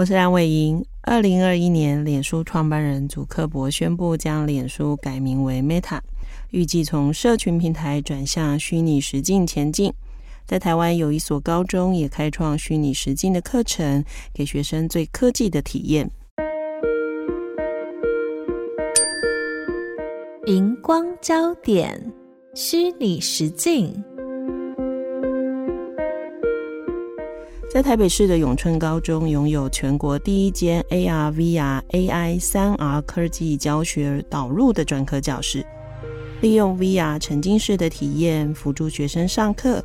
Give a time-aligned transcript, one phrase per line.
[0.00, 0.82] 我是蓝伟莹。
[1.02, 6.00] 二零二一年，脸书创办人祖克伯宣布将脸书改名为 Meta，
[6.52, 9.92] 预计从社群平台转向虚拟实境前进。
[10.46, 16.10] 在台湾有一所高中也开创虚拟实境的课程，给学生最科技的体验。
[20.46, 22.10] 荧光焦点，
[22.54, 24.02] 虚拟实境。
[27.72, 35.64] 在台北市的永春高中，拥有全国第一间 AR、VR、AI、三 R 科技教学导入的专科教室。
[36.40, 39.80] 利用 VR 沉浸式的体验辅助学生上课，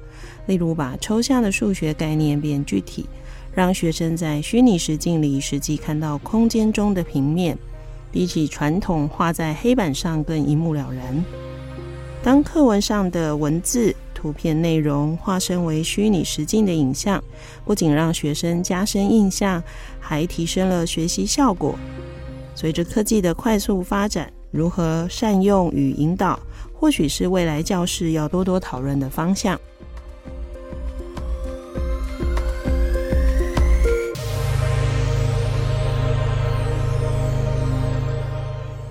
[0.48, 3.06] 例如把抽象的数学概念变具体，
[3.54, 7.56] 让学生在虚拟实境里实际看到空间中的平面，
[8.12, 11.24] 比起传统画在黑板上更一目了然。
[12.24, 17.24] 当课文上的文字、图片内容化身为虚拟实境的影像，
[17.64, 19.62] 不仅让学生加深印象，
[20.00, 21.76] 还提升了学习效果。
[22.56, 26.40] 随着科技的快速发展，如何善用与引导，
[26.74, 29.60] 或许是未来教室要多多讨论的方向。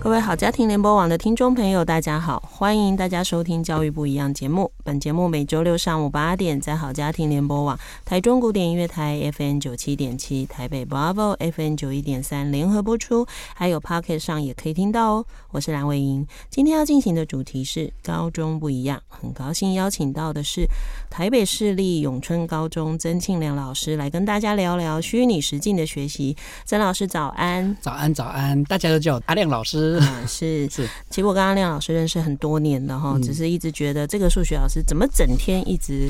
[0.04, 4.70] 各位好，家庭联播网的听众朋友，大家好，欢迎大家收听《教育不一样》节目。
[4.84, 15.26] 本节目每周六上午八点在好家庭联播网、台中古典音乐台 FM 九七点七、台北 Bravo FM 九一点三联合播出，还有 Pocket 上也可以听到哦。
[15.52, 20.66] 我是蓝伟莹，今天要进行的主题是高中不一样，很高兴邀请到的是
[21.08, 26.36] 台北市立永春高中曾庆良老师来跟大家聊聊虚拟实境的学习。
[26.66, 29.93] 曾老师早安，早安早安，大家都叫阿亮老师。
[30.00, 36.08] 嗯，是是，其实我跟阿亮老师认识很多年了哈，只是一直觉得这个数学老师怎么整天一直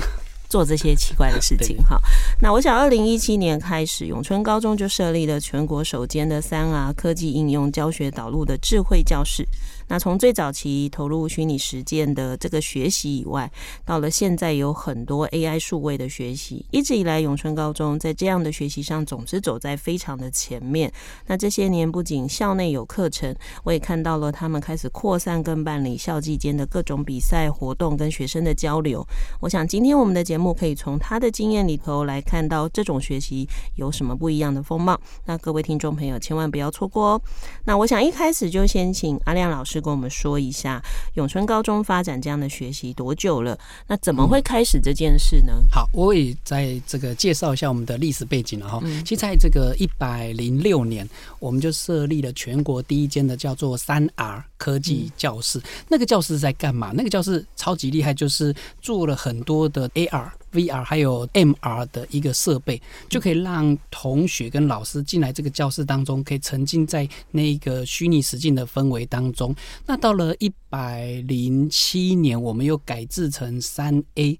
[0.49, 2.01] 做这些奇怪的事情 哈。
[2.41, 9.47] 那我想，二零一七年开始，永春高中就设立了全国首间的三 R 科技应用教学导入的智慧教室。
[9.89, 13.51] 那从最早期投入虚拟实践的这个学习以外，
[13.85, 20.91] 到了现在有很多 AI 数位的学习，一直以来永春高中在这样的学习上总是走在非常的前面。
[21.27, 29.07] 那这些年不仅校内有课程，我也看到了他们开始扩散跟办理校际间的各种比赛活动跟学生的交流。
[29.41, 34.99] 我想今天我们的节目可以从他的经验里头来看到这种学习有什么不一样的风貌。
[35.27, 37.23] 那各位听众朋友千万不要错过哦。
[37.65, 39.74] 那我想一开始就先请阿亮老师。
[39.81, 40.83] 跟我们说一下，
[41.15, 43.59] 永春高中发展这样的学习多久了？
[43.87, 45.53] 那怎么会开始这件事呢？
[45.57, 48.81] 嗯、好，我也在这个介绍一下我们的历史背景了哈。
[48.85, 51.09] 嗯、其实在这个一百零六年，
[51.39, 55.59] 我们就设立了全国第一间的叫做三 R 科技教室。
[55.59, 56.93] 嗯、那个教室在干嘛？
[56.95, 60.31] 那个教室超级厉害，就是做了很多的 AR。
[60.55, 69.53] VR 还有 MR 的一个设备，就可以让同学跟老师进来这个教室当中，可以沉浸在那个虚拟实境的氛围当中。
[69.85, 74.39] 那到了一百零七年，我们又改制成三 A，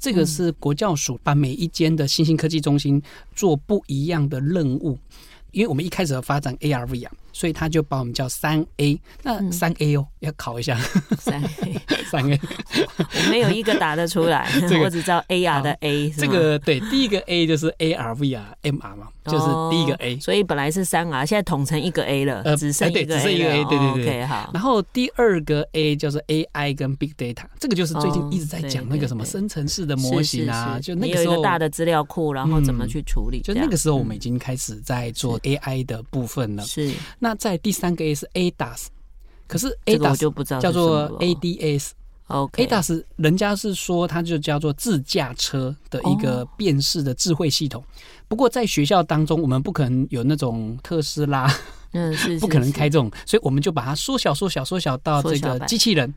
[0.00, 3.00] 这个是国教署把每一间的新兴科技中心
[3.32, 4.98] 做不一样的任务，
[5.52, 7.08] 因为我们一开始要发展 AR、VR。
[7.32, 10.78] 所以他就把我们叫三 A，那三 A 哦，要考一下。
[11.18, 12.40] 三 A，三 A，
[12.98, 14.48] 我没有一个答得出来，
[14.82, 16.10] 我只知道 AR 的 A。
[16.10, 20.18] 这个对，第一个 A 就是 AR、VR、MR 嘛，就是第一个 A。
[20.20, 24.50] 所以本来是三 R，现在统成一个 A 了，呃，只剩一个 A，对对对对，好。
[24.52, 36.92] 然后第二个 A 就是 AI 跟 Big Data，这个就是最近一直在讲那个什么生成式的模型啊，就那个时候大的资料库，然后怎么去处理，就那个时候我们已经开始在做 AI 的部分了，是。
[37.22, 38.86] 那在第三个 A 是 ADAS，
[39.46, 41.90] 可是 ADAS 就不知道叫做 ADS。
[42.26, 47.84] OK，ADAS 人家是说它就叫做自驾车的一个辨识的智慧系统。
[48.26, 51.48] 不过在学校当中，我们不可能有那种特斯拉，
[51.92, 56.12] 嗯， 是不可能开这种，所以我们就把它缩小、缩小、缩小到这个机器人。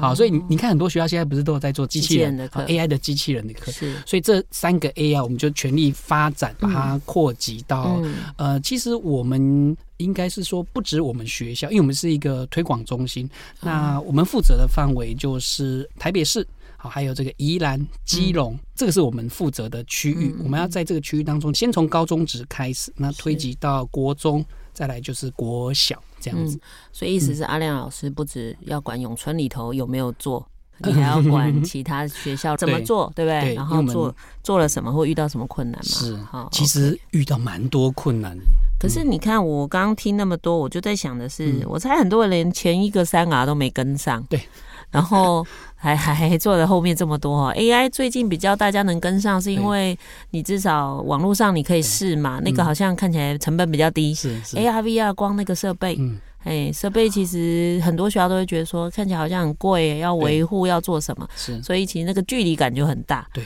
[0.00, 3.94] 好，所以你你看，很多学校现在不是都有在做机器人的课，AI 的机器人的课，是。
[4.04, 8.00] 所以这三个 AI 我们就全力发展，把它扩及到
[8.36, 13.28] 呃，其实我们应该是说不止我们学校，因为我们是一个推广中心，
[13.60, 16.46] 那我们负责的范围就是台北市。
[16.78, 20.34] 好，还有这个宜兰、基隆，嗯、这个是我们负责的区域。
[20.36, 24.44] 嗯、我们要在这个区域当中，先从高中职开始，那推及到国中，
[24.74, 26.56] 再来就是国小这样子。
[26.56, 26.60] 嗯、
[26.92, 30.46] 所以意思是阿亮老师不止要管永春里头有没有做。
[30.84, 33.54] 你还要管其他学校怎么做，对，对不对？
[33.54, 35.90] 然后做做了什么，或遇到什么困难嘛？
[35.90, 38.36] 是，好，其实遇到蛮多困难。
[38.78, 44.40] 可是你看，我刚刚听那么多，我就在想的是，我猜很多人连前一个三 R 都没跟上，对。
[44.88, 45.44] 然后
[45.74, 47.52] 还还做了后面这么多哈。
[47.54, 49.98] AI 最近比较大家能跟上，是因为
[50.30, 54.14] 你至少网络上你可以试嘛，那个好像看起来成本比较低。
[54.14, 54.56] 是是。
[54.56, 55.98] AR VR 光那个设备。
[56.44, 61.28] 哎，设备其实很多学校都会觉得说，看起来好像很贵，要维护，要做什么？
[61.34, 63.26] 是，所以其实那个距离感就很大。
[63.34, 63.42] 对，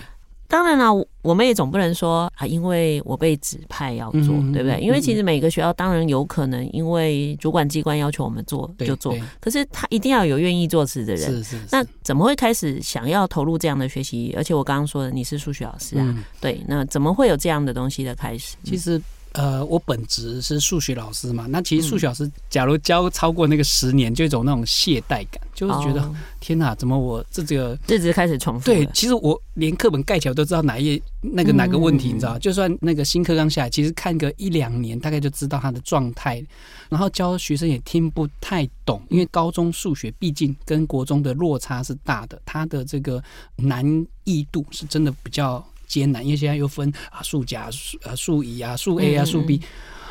[0.50, 0.92] 当然了，
[1.22, 4.80] 我们也总不能说啊，因为我被指派要做，嗯、对不对？
[4.80, 11.30] 因为其实每个学校当然有可能，因为主管机关要求我们做就做，可是他一定要有愿意做事的人。
[11.30, 11.62] 是是，是。
[11.70, 14.34] 那怎么会开始想要投入这样的学习？
[14.36, 18.56] 而且我刚刚说的，你是数学老师啊，嗯、对，那怎么会有这样的东西的开始？
[18.64, 19.00] 其实。
[19.32, 28.64] 呃，我本职是数学老师嘛，那其实数学老师假如教超过那个十年，就一种那种懈怠感，就是觉得、哦、天哪，怎么我这这个日子开始重复？
[28.64, 32.36] 对，其实我连课本盖起来都知道哪一页那个哪个问题，你知道？
[32.36, 36.44] 嗯、就算那个新课刚下来，其实看个一两年，大概就知道他的状态，
[36.88, 43.22] 然后教学生也听不太懂，因为高中数学毕竟跟国中的落差是大的，它的这个
[43.54, 43.86] 难
[44.24, 45.64] 易度是真的比较。
[45.90, 49.60] 艰难，因为现在又分啊数甲、数呃数乙啊、数 A 啊、数 B，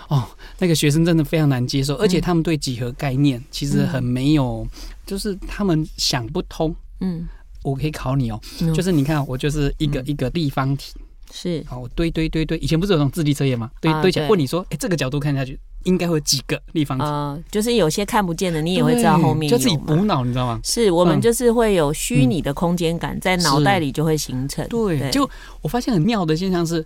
[0.10, 0.28] 哦，
[0.58, 4.68] 那个学生真的非常难接受，而且他们对几何概念其实很没有，
[5.06, 6.76] 就是他们想不通。
[7.00, 7.26] 嗯，
[7.64, 8.42] 我可以考你哦，
[8.76, 10.94] 就是你看，我就是一个一个立方体，
[11.32, 13.72] 是，好，我堆堆堆堆，以前不是有那种智力测验吗？
[13.82, 15.60] 堆堆起来，问你说，哎，这个角度看下去。
[15.86, 20.60] 应该会有几个立方体，呃，就是有些看不见的，你也会知道后面有，就自己补脑，你知道吗？
[20.62, 24.68] 是我们就是会有虚拟的空间感，在脑袋里就会形成。
[24.68, 25.28] 对，对就
[25.62, 26.86] 我发现很妙的现象是，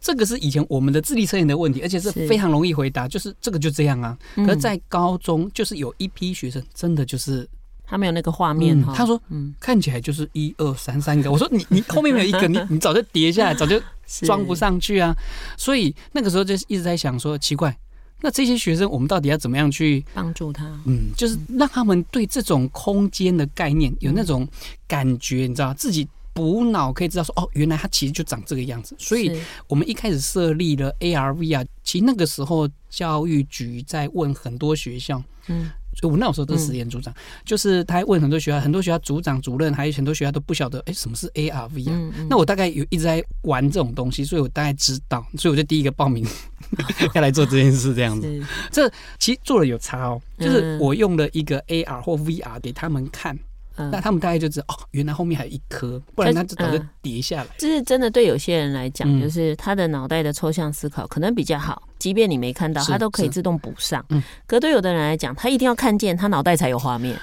[0.00, 4.18] 这个是以前我们的智力测验的问题，而且是非常容易回答，就是这个就这样啊。
[4.34, 7.48] 可是在高中，就是有一批学生真的就是
[7.86, 11.30] 他没有那个画面，嗯，他说，嗯，看起来就是一二三三个。
[11.30, 13.80] 我说你你 后面没有一个，你 你早就叠下来，早就
[14.26, 15.16] 装不上去啊。
[15.56, 17.76] 所以那个时候就一直在想说，奇怪。
[18.22, 20.64] 那这些学生，我们到底要怎么样去帮助他？
[20.86, 24.48] 嗯，就是让他们对这种空间的概念有那种
[24.88, 28.96] 感觉，你知道，自己补脑可以知道说，哦，原来他其实就长这个样子。
[28.98, 29.38] 所以
[29.68, 35.70] 我们一开始设立了 ARV 啊其实那个时候教育局在问很多学校，嗯。
[35.98, 41.92] 所以我那时候都是实验组长，嗯、就是他还问很多学校，很多学校组长、主任，还有很多学校都不晓得，哎、欸，什么是 ARV 啊？
[41.92, 46.26] 嗯嗯、那我大概有一直在玩这种东西，所以我大概知道，所以我就第一个报名
[47.14, 48.44] 要来做这件事，这样子。
[48.70, 53.38] 这其实做了有差哦，就是我用了一个 AR 或 VR 给他们看。
[53.76, 57.46] 那他们大概就知道哦，原来后面还有一颗，不然他就早就叠下来。
[57.58, 64.04] 这是真的，对有些人来讲，就是他的脑袋的抽象思考可能比较好，即便你没看到，他都可以自动补上。
[64.08, 67.16] 嗯，可对有的人来讲，他一定要看见，他脑袋才有画面。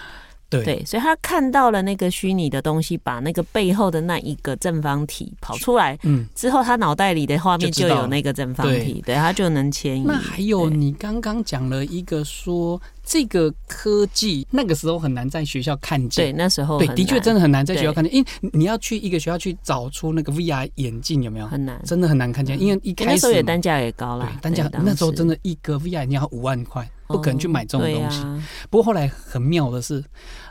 [0.50, 10.04] 对，所以他看到了那个虚拟的东西，把那个背后的那一个正方体跑出来，嗯，之后他脑袋里的画面就有那个正方体，对，他就能迁移。
[10.06, 21.48] 那还有你刚刚讲了一个说，这个科技那个时候很难在学校看见，对，那时候对，的确真的很难在学校看见，因为你要去一个学校去找出那个 VR 眼镜有没有？
[21.48, 28.24] 很难，真的很难看见，因为一开始那时候也单价也高了，单价那时候真的一个 VR 眼镜要五万块，不可能去买这种东西。
[28.70, 30.04] 不过后来很妙的是。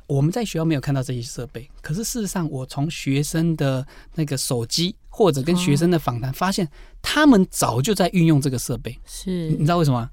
[0.09, 6.69] 我们在学校没有看到这些设备，可是事实上，我从学生的那个手机或者跟学生的访谈发现，
[7.01, 8.99] 他们早就在运用这个设备。
[9.07, 10.11] 是，你知道为什么？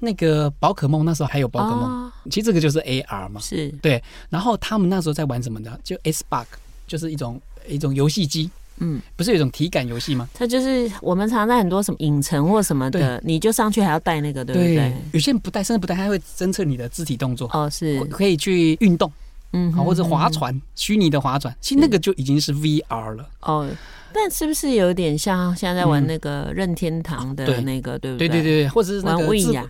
[0.00, 3.40] 那个宝可梦那时候还有宝可梦，其实这个就是 AR 嘛。
[3.40, 4.02] 是，对。
[4.28, 5.80] 然后他们那时候在玩什么的？
[5.82, 6.46] 就 S bug，
[6.86, 8.50] 就是一种一种游戏机。
[8.80, 10.28] 嗯，不是有一种体感游戏吗？
[10.32, 14.94] 它就是我们常在很多什么影城或什么的，你就上去还要带那个，对不对？
[15.12, 17.50] 有些人不带，甚至不带，它会侦测你的肢体动作。
[17.52, 19.10] 哦，是，可以去运动。
[19.52, 23.28] 嗯，好，或者划船，虚拟的划船，其实那个就已经是 VR 了。
[23.40, 23.68] 哦。
[24.12, 28.28] 但是不是有点像现在在玩那个任天堂的那个，对不对？
[28.28, 29.26] 对对对，或者是那个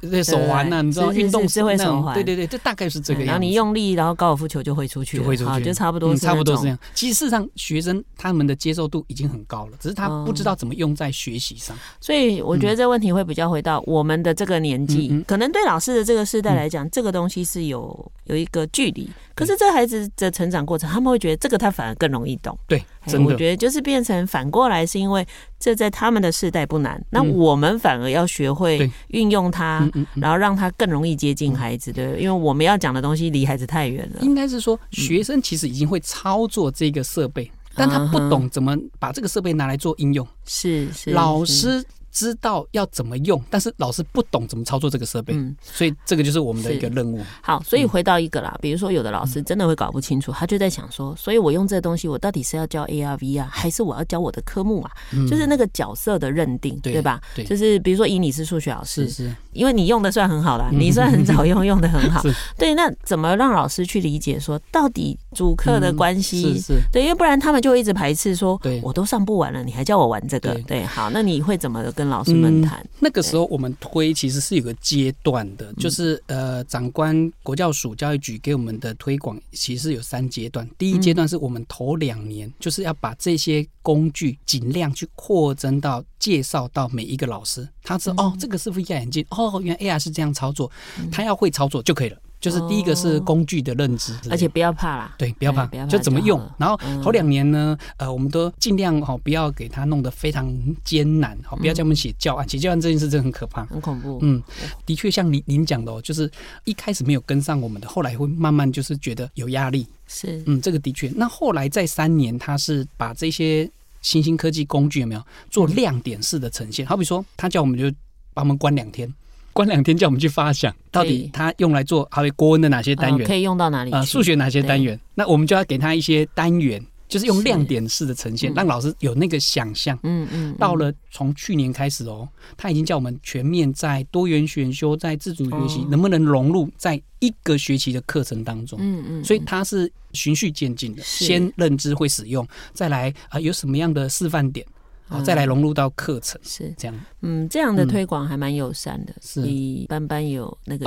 [0.09, 0.83] 对手环呢？
[0.83, 2.15] 你知道运动智慧手环？
[2.15, 3.27] 对对对，这大概是这个样子。
[3.27, 6.79] 然后你用力，然后高尔夫球就会出去，就会出去，就差不多，差不多是这样。
[6.95, 11.77] 其实事实上，学生他们的接受度已经很高了，只是他不知道怎么用在学习上。
[12.01, 19.11] 所以我觉得这问题会比较回到我们的这个年纪，可能对老师的这个世代来讲，这个东西是有有一个距离。
[19.35, 22.59] 可是这孩子的成长过程，他们会觉得这个他反而更容易懂。
[22.67, 22.85] 对，
[23.25, 25.27] 我觉得就是变成反过来，是因为
[25.59, 31.91] 这在他们的世代不难，那我们反而要学会运用它，然后让它更容易接近孩子。
[31.91, 34.21] 对，因为我们要讲的东西离孩子太远了。
[34.21, 40.27] 应该是说，学生其实已经会操作这个设备，但他不懂怎么把这个设备拿来做应用。
[40.45, 41.83] 是是，老师。
[42.19, 47.21] 知道要怎么用，但是老师不懂怎么操作这个设备，嗯，所以这个就是我们的一个任务。
[47.41, 54.91] 好，所以回到一个啦，比如说有的老师真的会搞不清楚，他就在想说，所以我用这个东西，我到底是要教 AR VR 啊，还是我要教我的科目啊？
[55.31, 57.21] 就是那个角色的认定，对吧？
[57.37, 62.21] 对，就是比如说以你是数学老师，是是，因为你用的算很好啦，你算很早用，用的很好。
[62.59, 66.59] 对，那怎么让老师去理解说，到底主课的关系？
[66.59, 70.55] 是，对，因为不然他们就会一直排斥说，我都上不完了，你还叫我玩这个？
[70.67, 71.79] 对，好，那你会怎么？
[71.93, 80.69] 跟老师们谈、嗯，那个时候我们推其实是有个阶段的，就是呃，长官国教署教育局给我们的推广其实有三阶段。
[80.77, 90.71] 第一阶段是我们头两年就是要把这些工具尽量去扩增到介绍到每一个老师，他说哦，这个是 VR 眼镜，哦，原来 AR 是这样操作，
[91.11, 92.19] 他要会操作就可以了。
[92.41, 96.41] 就是第一个是工具的认知，而且不要怕啦，对，不要怕，就怎么用。
[96.57, 100.49] 然后头两年呢，呃，我们都尽量哈，不要给他弄得非常
[100.85, 104.19] 艰难，好，不要叫我们写教案，写教案这件事真的很可怕，很恐怖。
[104.23, 104.43] 嗯，
[104.87, 106.31] 的确像您您讲的哦，就是
[106.65, 109.87] 一开始没有跟上我们的，后来会慢慢就是觉得有压力。
[110.07, 111.13] 是，嗯，这个的确。
[111.17, 113.69] 那后来在三年，他是把这些
[114.01, 116.87] 新兴科技工具有没有做亮点式的呈现？
[116.87, 117.91] 好比说，他叫我们就
[118.33, 119.13] 把我们关两天。
[119.59, 123.91] 关两天叫我们去发想， 到底他用来做还有国文的哪些单元，可以用到哪里？
[123.91, 124.97] 呃，数学哪些单元？
[125.17, 129.99] 那我们就要给他一些单元，就是用亮点式的呈现，让老师有那个想象。
[130.05, 130.55] 嗯嗯。
[130.61, 138.79] 到了从去年开始哦，他已经叫我们全面在多元选修，在自主学习，能不能融入在一个学期的课程当中？
[138.81, 139.25] 嗯嗯。
[139.25, 144.65] 所以他是循序渐进的，先认知会使用，再来啊有什么样的示范点。
[145.09, 146.95] 好，再来融入到课程是这样。
[147.23, 149.13] 嗯，这样的推广还蛮友善的，
[149.43, 150.87] 比班班有那个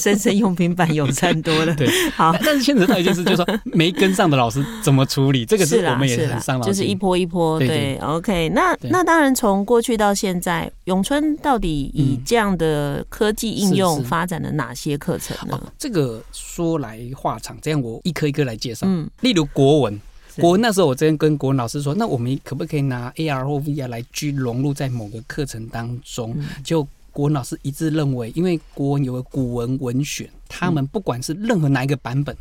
[0.00, 1.74] 生生 用平板友善多了。
[1.74, 2.34] 对，好。
[2.42, 6.72] 但是牵扯到一件事，就是说没跟上的老师怎么处理，这个是我们也很伤脑筋。
[6.72, 7.58] 就是一波一波。
[7.58, 8.48] 对，OK。
[8.48, 15.72] 那那当然，从过去到现在，永春到底以这样的科技应用发展了哪些课程呢？
[15.78, 18.86] 这个说来话长，这样我一颗一颗来介绍。
[18.88, 20.00] 嗯，例如国文。
[20.40, 26.36] 国文那时候，我之前跟国文老师说，那我们可不可以拿 AR 或 VR 来去融入在某个课程当中？
[26.62, 32.36] 就国文老师一致认为，因为国文有个古文文选，他们不管是任何哪一个版本，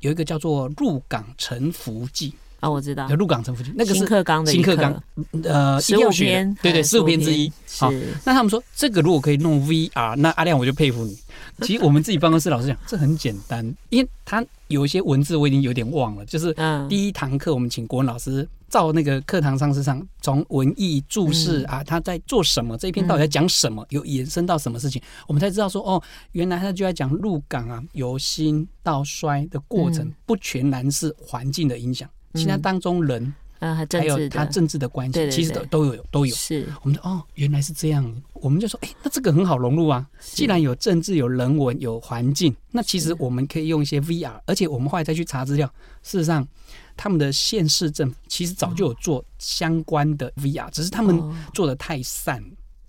[0.00, 2.30] 有一个叫做《入港沉浮记》
[2.60, 5.02] 啊，我知道，《鹿港城附近》那个是新课纲的新课纲，
[5.42, 7.50] 呃，十五篇，对对，十五篇之一。
[7.78, 7.90] 好，
[8.24, 11.18] 那他们说这个如果可以弄 VR，那阿亮我就佩服你。
[11.62, 14.44] 其实我们自己办公室老师讲，这很简单，因为他。
[14.70, 16.54] 有一些文字我已经有点忘了，就是
[16.88, 26.00] 第一堂课我们请国文老师照那个课堂上是上，从文艺注释啊，他在做什么，这一篇到底在讲什么，有延伸到什么事情，我们才知道说哦，
[26.30, 33.34] 原来他就在讲入港啊，由兴到衰的过程，不全然是环境的影响，其他当中人。
[33.60, 36.34] 啊，还有他政治的关系，其实都都有都有。
[36.34, 40.08] 是，我们说哦，原来是这样，我们就说，哎，那这个很好融入啊。
[40.18, 45.70] 既然有政治、有人文、有环境，那其实我们可以用一些 VR，而且我们后来再去查资料，
[46.02, 46.48] 事实上，
[46.96, 51.22] 他们的县市政府其实早就有做相关的 VR，只是他们
[51.52, 52.42] 做的太散，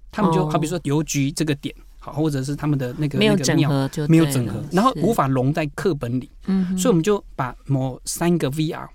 [0.09, 6.29] 他们就好比说邮局这个点，好，或者是他们的那个没有整合，就没有整合，然后无法融在课本里。
[6.45, 8.87] 嗯，所以我们就把某三个 VR。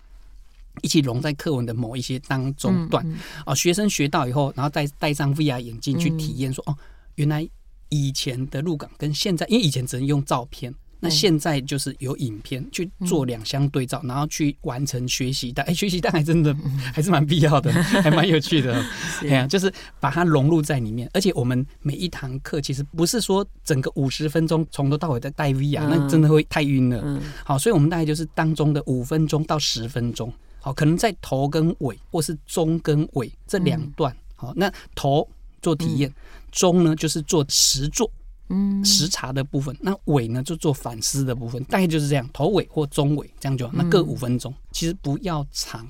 [0.82, 3.04] 一起融在课文的某一些当中段，
[3.46, 6.76] 哦，学生学到以后，然后再戴上 VR 眼镜去体验，说哦，
[7.14, 7.48] 原来
[7.88, 15.64] 以前的鹿港跟现在，因为以前只能用照片，那现在就是有影片去做两相对照，然后去完成学习单。
[15.68, 16.54] 哎，学习单还真的
[16.92, 18.84] 还是蛮必要的， 还蛮有趣的。
[19.22, 27.22] 哎呀，就是把它融入在里面，而且我们每一堂课其实不是说整个五十分钟从头到尾在戴 VR，那真的会太晕了。
[27.44, 30.32] 好，所以我们大概就是当中的五分钟到十分钟。
[30.66, 34.12] 好，可能在头跟尾，或是中跟尾这两段。
[34.34, 35.24] 好，那头
[35.62, 36.12] 做体验，
[36.50, 38.10] 中呢就是做实做，
[38.48, 39.76] 嗯，实查的部分。
[39.80, 43.72] 那尾呢就做反思的部分，大概就是这样，头尾或中尾这样就好。
[43.76, 45.86] 那各五分钟，其实不要长。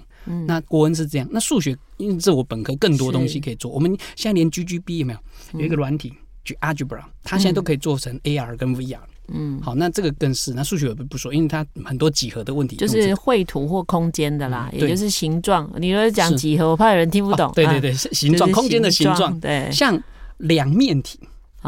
[0.47, 3.71] 那国文是这样，那数学因为这我本科更多东西可以做。
[3.71, 6.13] 我们现在连 GGB 有没有有一个软体，
[6.45, 9.01] 就 Algebra，它现在都可以做成 AR 跟 VR。
[9.29, 15.71] 嗯，好，那这个更是那数学我不说，因为它很多几何的问题，就是绘图或空间的啦，也就是形状。
[15.79, 17.51] 你如果讲几何，我怕有人听不懂。
[17.55, 19.39] 对对对，形状，空间的形状。
[19.41, 20.01] 对，像
[20.39, 21.19] 两面体，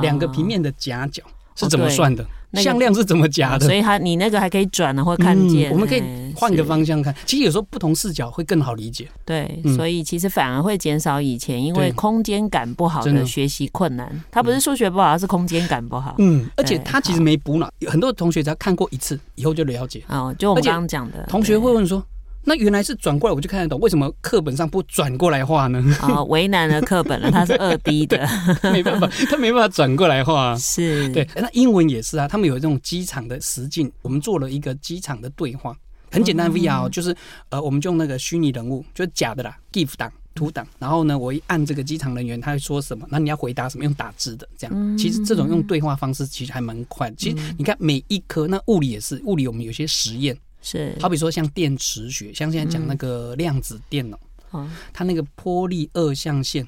[0.00, 1.22] 两个平面的夹角
[1.56, 2.24] 是怎么算的？
[2.54, 3.66] 向量是怎么夹的？
[3.66, 5.70] 所以它你那个还可以转呢，或看见。
[5.70, 6.02] 我们可以
[6.34, 9.08] 换个方向看，其实有时候不同视角会更好理解。
[9.24, 14.24] 对，所以其实反而会减少以前因为空间感不好的学习困难。
[14.30, 16.14] 他不是数学不好，而是空间感不好。
[16.18, 20.02] 嗯，而且他其实没补脑，很多同学只要看过一次以后就了解。
[20.08, 22.04] 哦，就我们刚刚讲的，同学会问说。
[22.48, 23.78] 那原来是转过来，我就看得懂。
[23.78, 25.78] 为什么课本上不转过来画呢？
[26.00, 28.26] 啊、哦，为难了课本了，它是二 D 的，
[28.72, 30.56] 没办法，他没办法转过来画。
[30.56, 31.28] 是，对。
[31.36, 35.76] 那英文也是啊，他们有这种机场的实境，我们做了一个机场的对话，
[36.10, 37.14] 很简单 VR，、哦、就是
[37.50, 40.10] 呃，我们就用那个虚拟人物，就是假的啦，GIF 档。
[40.34, 43.04] 图档，然后呢，我一按这个机场人员，他会说什么？
[43.10, 43.82] 那你要回答什么？
[43.82, 44.96] 用打字的这样。
[44.96, 47.10] 其实这种用对话方式其实还蛮快。
[47.16, 50.38] 其实你看每一科，那物理也是，物理我们有些实验
[50.70, 54.18] 是，好比说像电磁学，像现在讲那个量子电脑，
[54.52, 56.66] 嗯，它那个波粒二象限。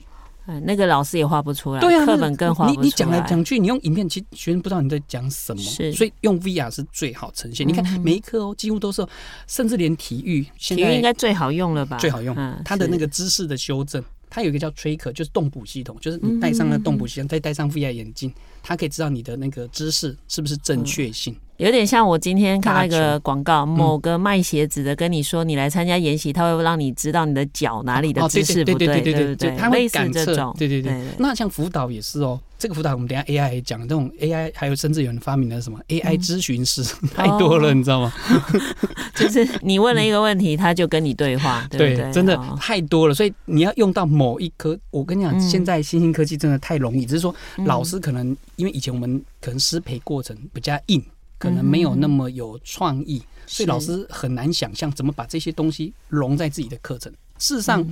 [0.64, 2.83] 那个老师也画不出来，对啊，课本更画不出来。
[2.83, 7.69] 你你讲来讲去，你用影片，其实学生不知道你在讲什么，是，所以用 VR 是最好呈现。
[7.69, 9.07] 你看每一课哦，几乎都是，
[9.47, 11.99] 甚至连体育，体育应该最好用了吧？
[11.99, 14.02] 最好用，它的那个姿势的修正。
[14.28, 21.37] 它有一个叫 Tracker，就是动捕系统，就是你戴上了动捕系统，再戴上 VR 眼镜，它可以知道你的那个姿势是不是正确性。
[21.61, 30.35] 有点像我今天看到一个广告，某个卖鞋子的跟你说，你来参加研习，他会让你知道你的脚哪里的姿势不对，对对对对，他会感测。
[30.57, 32.40] 对对对，那像辅导也是哦。
[32.59, 36.83] 这个辅导我们等下 AI 讲，这种 AI 还有甚至有人发明了什么 AI 咨询师，
[37.14, 38.12] 太多了，你知道吗？
[39.14, 41.97] 就是你问了一个问题，他就跟你对话， 对？
[42.12, 44.79] 真的太多了，所以你要用到某一科。
[44.90, 51.02] 我跟你讲，现在新兴科技真的太容易，只是说老师可能因为以前我们可能师培过程比较硬，
[51.40, 57.12] 可能没有那么有创意，所以老师很难想象怎么把这些东西融在自己的课程。
[57.38, 57.85] 事实上。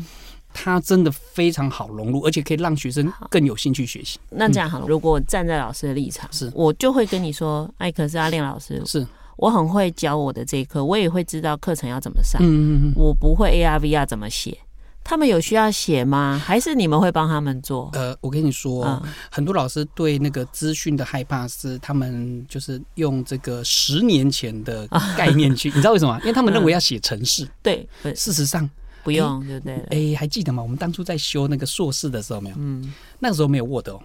[0.55, 4.19] 它真的非常好融入，而且可以让学生更有兴趣学习。
[4.31, 12.41] 那这样好了，如果我站在老师的立场，是我就会跟你说，艾克是阿亮老师，是我很会教我的这一课，我也会知道课程要怎么上。
[12.43, 14.57] 嗯嗯嗯，我不会 AR VR 怎么写，
[15.09, 16.39] 他们有需要写吗？
[16.45, 17.89] 还是你们会帮他们做？
[17.95, 24.87] 呃，我跟你说，嗯、很多老师对那个资讯的害怕是，他们就是用这个十年前的
[25.17, 26.15] 概念去， 你知道为什么？
[26.21, 27.49] 因为他们认为要写程式。
[27.63, 28.69] 对，事实上。
[29.05, 30.13] 不用，对不对？
[30.13, 30.63] 哎，还记得吗？
[30.63, 32.57] 我们当初在修那个硕士的时候，没有？
[32.59, 33.99] 嗯，那个时候没有 Word 哦。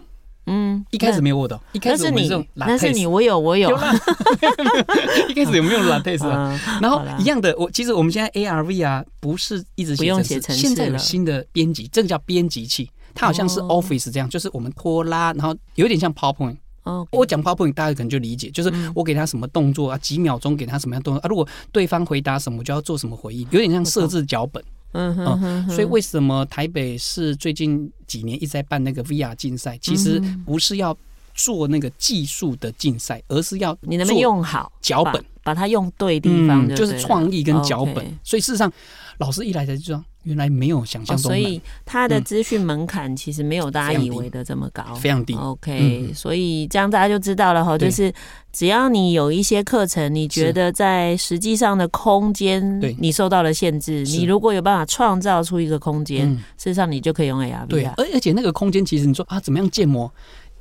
[0.45, 3.69] 嗯，一开始没有 Word，一开始我们用，那是你，我有，我有。
[5.29, 6.59] 一开始有没有 LaTeX 啊？
[6.81, 16.57] 然后一样的，我其实我们现在 ARV 啊，不是一直不用写程式，现在有新的编辑，这个叫编辑器，它好像是 Office 这样，就是我们拖拉，然后有点像 PowerPoint。
[16.83, 24.61] 哦，我讲 PowerPoint，大家可能就理解，就是我给他什么动作啊，几秒钟给他什么样动作啊，如果对方回答什么，我就要做什么回应，有点像设置脚本。
[24.93, 29.77] 嗯哼，哼，所以为什么台北市最近几年一直在办那个 VR 竞赛？
[29.79, 30.95] 其实不是要
[31.35, 38.05] 做那个技术的竞赛，而是要你能不能用好脚本，把它用对地方，就是创意跟脚本。
[38.23, 38.71] 所以事实上，
[39.17, 40.03] 老师一来才知道。
[40.23, 45.35] 原来没有想象中，所以他的资讯门槛其实没有大家以为的这么高，非常低。
[45.35, 48.09] OK，所以这样大家就知道了哈，就是
[48.53, 56.25] 只要你有一些课程，你觉得在实际上的空间，你受到了限制，你如果有办法创造出一个空间，
[56.57, 57.67] 事实上你就可以用 AR。
[57.67, 60.09] 对，而而且那个空间其实你说啊，怎么样建模？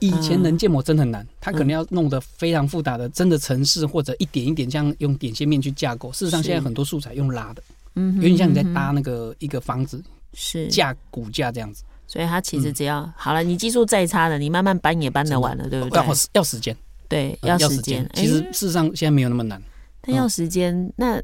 [0.00, 6.12] 以前能建模真的很难，他可能要弄得非常复杂的真的城市，或者一点一点这样用点线面去架构。
[6.12, 7.62] 事实上，现在很多素材用拉的。
[7.94, 10.02] 嗯，有点像你在搭那个一个房子，
[10.34, 15.98] 是架骨架这样子，所以它其实只要好了，你技术再差的，你慢慢搬也搬得完了，对不对？
[15.98, 16.76] 要要时间，
[17.08, 18.08] 对，要时间。
[18.14, 19.62] 其实事实上现在没有那么难，
[20.00, 20.92] 但要时间。
[20.96, 21.20] 那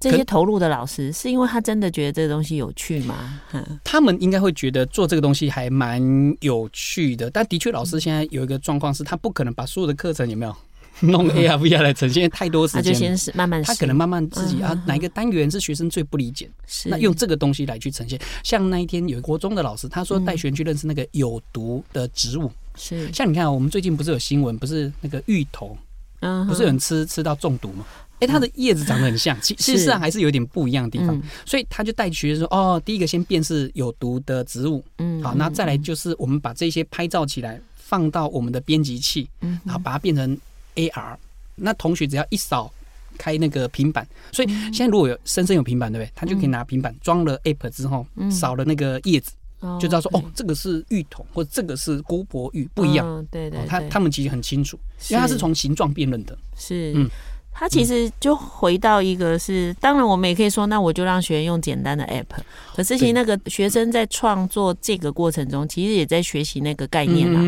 [0.00, 3.40] 这些投入的老师，是因为他真的觉得这个东西有趣吗？
[3.82, 6.00] 他们应该会觉得做这个东西还蛮
[6.40, 10.54] 有趣的，但的确，老师现在有一个状况是，他不可能把所有的课程有没有？
[11.06, 16.88] 弄 AR VR 来呈现太多时间，他就先是慢慢，他可能慢慢自己啊，哪一个单元是学生最不理解，是。
[16.88, 18.20] 那用这个东西来去呈现。
[18.42, 23.12] 像那一天有国中的老师，他说带学生去认识那个有毒的植物，是。
[23.12, 25.76] 像你看，我们最近不是有新闻，不是那个芋头，
[26.20, 27.84] 嗯，不是有人吃吃到中毒吗？
[28.20, 31.22] 哎，它的叶子长得很像，其实上还是有点不一样的地方。
[31.46, 40.36] 所以他就带学生说，哦，第一个先辨识有毒的植物，嗯，好，那再来就是我们把这些拍照起来，放到我们的编辑器，嗯，然后把它变成。
[40.78, 41.16] AR，
[41.56, 42.72] 那同学只要一扫
[43.18, 46.12] 开那个平板，所以现在如果有深深有平板，对不对？
[46.14, 49.32] 他就可以拿平板装了 App 之后，扫了那个叶子，
[49.80, 53.26] 就知道说哦，这个是芋头，或者这个是姑婆芋，不一样。
[53.30, 54.78] 对对，他他们其实很清楚，
[55.10, 56.38] 因为它是从形状辨认的。
[56.56, 57.10] 是，嗯。
[57.58, 62.40] 他其实就回到一个是，当然我们也可以说，那我就让学员用简单的 app。
[62.76, 67.40] 可是其实那个学生在创作这个过程中，其实也在学习那个概念啦。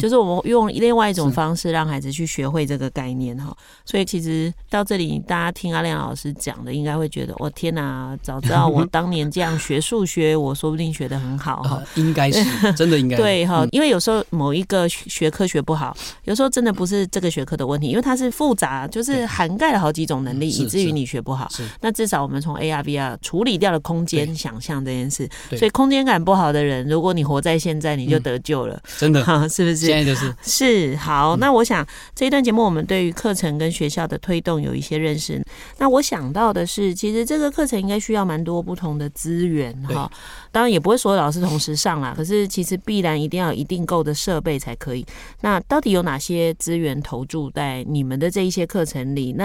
[0.00, 3.56] 就是我们用另外一种方式让孩子去学会这个概念哈。
[3.84, 11.80] 所以其实到这里，大家听阿亮老师讲的，应该会觉得，我天哪，早知道我当年这样学数学， 我说不定学的很好哈。
[11.94, 19.51] 应该是真的应该 对哈，因为有时候某一个学科学不好，有时候真的不是这个学科的问题，因为它是复杂，就是很。
[19.52, 21.46] 涵盖了好几种能力，以至于你学不好。
[21.82, 28.80] 那至少我们从 AR VR 处理掉了空间想象这件事，所以空间感不好的人，如果你活在现在，你就得救了。
[28.98, 29.76] 真的， 哈是不是？
[29.76, 31.36] 现在就是是好。
[31.36, 35.42] 那我想这一段节目，我们对于课程跟学校的推动有一些认识。
[35.78, 40.10] 那我想到的是，其实这个课程应该需要蛮多不同的资源哈。
[40.50, 45.04] 当然也不会所有老师同时上啦，可是其实必然一定要有一定够的设备才可以。
[45.40, 49.32] 那到底有哪些资源投注在你们的这一些课程里？
[49.32, 49.41] 那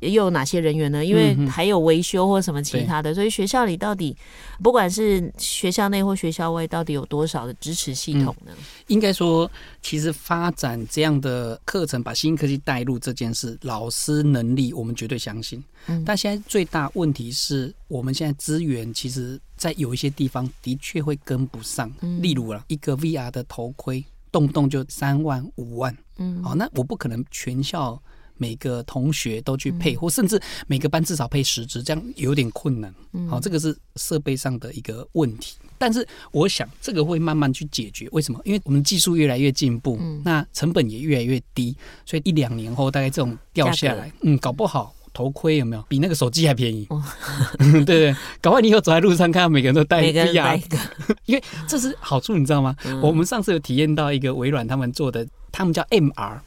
[0.00, 1.04] 又有哪些人员呢？
[1.04, 4.16] 因为还有维修或什么其他的，所以学校里到底
[4.62, 8.52] 不管是学校内或学校外，到底有多少的支持系统呢？
[8.56, 9.50] 嗯、应该说，
[9.82, 15.62] 其实发展这样的课程，把新科技带入这件事，老师能力我们绝对相信。
[15.86, 19.40] 嗯，但现在最大问题是我们现在资源其实。
[19.60, 28.02] 在有一些地方的确会跟不上，例如啊，一个 VR 的头盔动不动就三万五万，嗯，好，那我不可能全校
[28.40, 32.92] 每个同学都去配，或甚至每个班至少配十支，这样有点困难，
[33.28, 35.56] 好，这个是设备上的一个问题。
[35.76, 38.40] 但是我想这个会慢慢去解决，为什么？
[38.46, 41.76] 因为我们技术越来越进步，那成本也越来越低，
[42.06, 44.94] 所以一两年后大概这种掉下来，嗯，搞不好。
[45.12, 46.86] 头盔有没有比那个手机还便宜？
[46.88, 47.02] 哦、
[47.58, 50.62] 对对，搞不好你以后走在路上看到每个人都戴 VR，
[51.26, 52.76] 因为这是好处，你知道吗？
[52.84, 56.38] 嗯、我们上次有体验到一个微软他们做的，他们叫 MR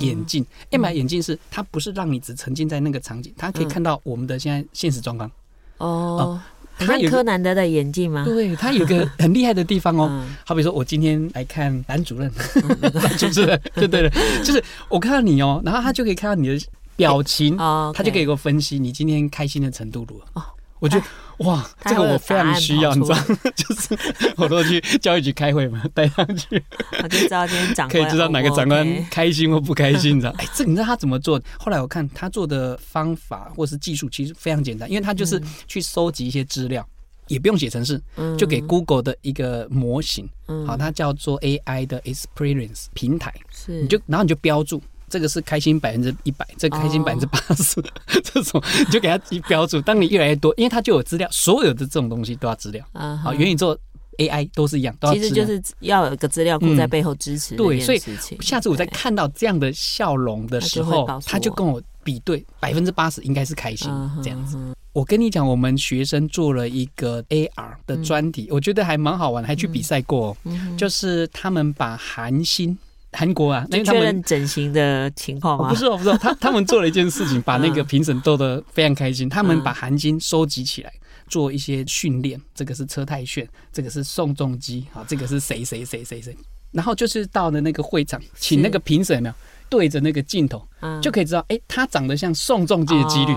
[0.00, 0.44] 眼镜。
[0.70, 5.30] 嗯、MR 眼镜是它不是让你只沉浸在那个场景，它可以看到我们的现在现实状况。
[5.78, 6.40] 哦，哦，
[6.78, 8.24] 它有柯南的的眼镜吗？
[8.24, 10.08] 对，它有个很厉害的地方哦。
[10.12, 12.30] 嗯、好比说我今天来看男主任，
[12.94, 14.10] 男主任就对了，
[14.44, 16.66] 就是我看到你哦，然后他就可以看到你的。
[16.96, 20.42] 表情，他就给我分析你今天开心的程度如何。
[20.86, 21.04] 我觉得
[21.44, 23.18] 哇，这个我非常需要，你知道，
[23.54, 23.98] 就是
[24.36, 26.62] 我都去教育局开会嘛，带上去，
[27.02, 30.32] 我就知道今天长官可以知道哪个长官开心或不开心，你知道？
[30.38, 31.40] 哎，这你知道他怎么做？
[31.58, 36.86] 后来我看他做的方法或是技术其实非常简单，因为他就是去收集一些资料，
[37.26, 38.00] 也不用写程式，
[38.38, 40.26] 就给 Google 的一个模型，
[40.66, 44.82] 好，它叫做 AI 的 Experience 平台，是，你就然后你就标注。
[45.08, 47.82] 这个是开心百分之一百，这个开心百分之八十，
[48.24, 49.80] 这种你就给他一标注。
[49.80, 52.84] 当你越来越多，因为它就有资料，所有的这种东西都要资料。
[52.92, 53.78] 啊，好，元宇宙
[54.18, 55.14] AI 都是一样，都要。
[55.14, 57.54] 其实就是要有一个资料库在背后支持。
[57.54, 58.00] 对，所以
[58.40, 63.88] 下次我在看到这样的笑容的时候，他就跟我比对，百分之八十应该是开心
[64.22, 64.58] 这样子。
[64.92, 70.36] 我跟你讲，我们学生做了一个 AR 的专题，我觉得还蛮好玩，还去比赛过。
[70.76, 72.76] 就是他们把韩星。
[73.16, 75.70] 韩国啊，那确认整形的情况吗？
[75.70, 76.18] 不是，我不知道。
[76.18, 79.26] 他他们做了一件事情， 把那个评审逗得非常开心。
[79.26, 80.92] 他们把韩金收集起来，
[81.26, 82.38] 做一些训练。
[82.54, 86.36] 这个是车太炫，这个是宋仲基，啊，这个是谁谁谁谁谁。
[86.72, 89.34] 然后就是到了那个会场，请那个评审有没有
[89.70, 90.62] 对着那个镜头，
[91.00, 93.32] 就可以知道，哎，他长得像宋仲基的几率。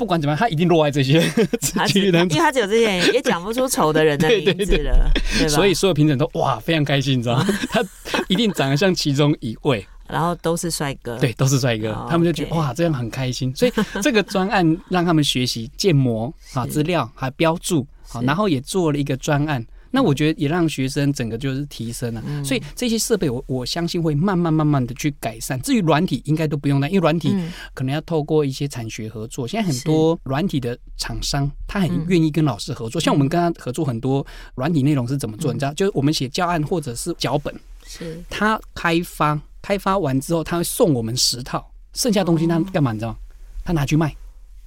[0.00, 1.20] 不管怎么样，他一定落在这些，
[1.94, 5.48] 因为他只有这些，也讲不出丑的人的 名字了，对吧？
[5.48, 7.46] 所以所有评审都哇非常开心，你知道吗？
[7.68, 7.84] 他
[8.28, 13.54] 一定长得像其中一位，然后都是帅哥，对，都是帅哥，他们就觉得哇这样很开心。
[13.54, 19.62] 所以这个专案让他们学习建模啊，资料还标注好，然后也做了一个专案。
[19.90, 25.60] 那我觉得也让学生整个就是提升了，所以这些设备我我相信会慢慢慢慢的去改善。
[25.62, 27.34] 至于软体应该都不用担心，因为软体
[27.74, 29.48] 可能要透过一些产学合作。
[29.48, 34.24] 现在很多软体的厂商他很愿意跟老师合作，像我们跟他合作很多
[34.54, 35.52] 软体内容是怎么做？
[35.52, 37.54] 你知道，就是我们写教案或者是脚本，
[37.86, 42.92] 是他开发开发完之后，他会送我们十套，剩下东西他干嘛？
[42.92, 43.18] 你知道吗？
[43.64, 44.14] 他拿去卖。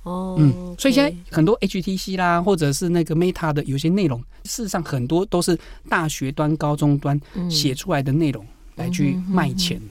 [0.04, 5.58] 哦，嗯，所以现在很多 HTC 啦，或者是那个 Meta 的有些内容，事实上很多都是
[5.90, 9.82] 大学端、高中端写出来的内容来去卖钱。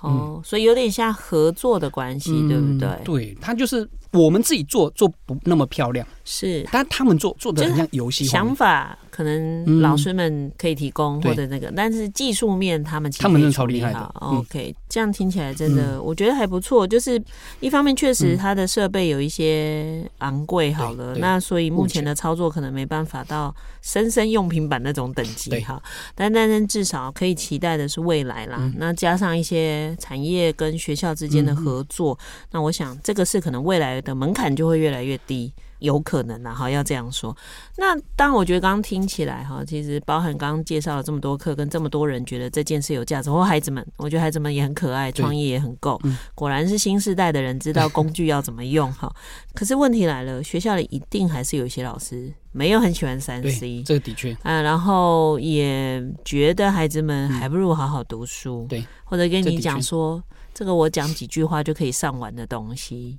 [0.00, 2.88] 哦，所以有点像合作的关系，对不对？
[3.04, 8.98] 对，他就是我们自己做做不那么漂亮，是，但他们做做的很像游戏想法。
[9.10, 14.00] 可能老师们可以提供或者那个，但是技术面他们其实他们真的超厉害的。
[14.14, 16.86] OK，这样听起来真的我觉得还不错。
[16.86, 17.22] 就是
[17.60, 25.82] 一方面确实它的设备有一些昂贵，好了，那所以目前的操作可能没办法到生生用平板那种等级哈。
[26.14, 28.72] 但但是至少可以期待的是未来啦。
[28.78, 32.18] 那加上一些产业跟学校之间的合作，
[32.50, 35.52] 那我想这个是可能未来的门槛就会越来越低。
[35.82, 37.36] 有可能啊，哈，要这样说。
[37.76, 46.00] 那当然，我觉得刚刚听起来哈，其实包含刚刚介绍了这么多课，跟这么多人觉得这件事有价值，或孩子们，我觉得孩子们也很可爱，创意也很够。
[46.04, 49.12] 嗯、果然是新时代的人，知道工具要怎么用哈。
[49.54, 60.22] 可是问题来了，学校里一定还是有一些老师没有很喜欢三 C，这个的确啊，然后也觉得孩子们还不如好好读书，对、嗯，或者跟你讲说，
[60.54, 63.18] 这，这个我讲几句话就可以上完的东西。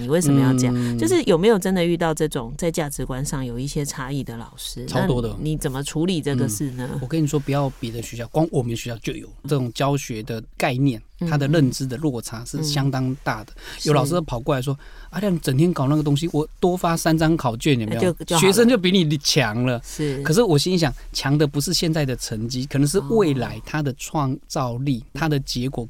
[0.00, 0.74] 你为什么要这样？
[0.76, 4.84] 嗯、就是有没有真的遇到这种在价值观上有一些差异的老师？
[4.86, 5.34] 超多的。
[5.40, 6.88] 你怎么处理这个事呢？
[6.92, 13.52] 嗯、我跟你说，不要别的学校，光我们学校就有这种教学的概念，他的认知的落差是相当大的。
[13.56, 14.76] 嗯、有老师跑过来说
[15.10, 18.38] ：“阿、啊、亮，整天搞那个东西，我多发三张考卷，有没有？
[18.38, 20.22] 学生就比你强了。”是。
[20.22, 25.88] 可是我心想，强的不是现在的成绩，可能是未来他的创造力，他的结果。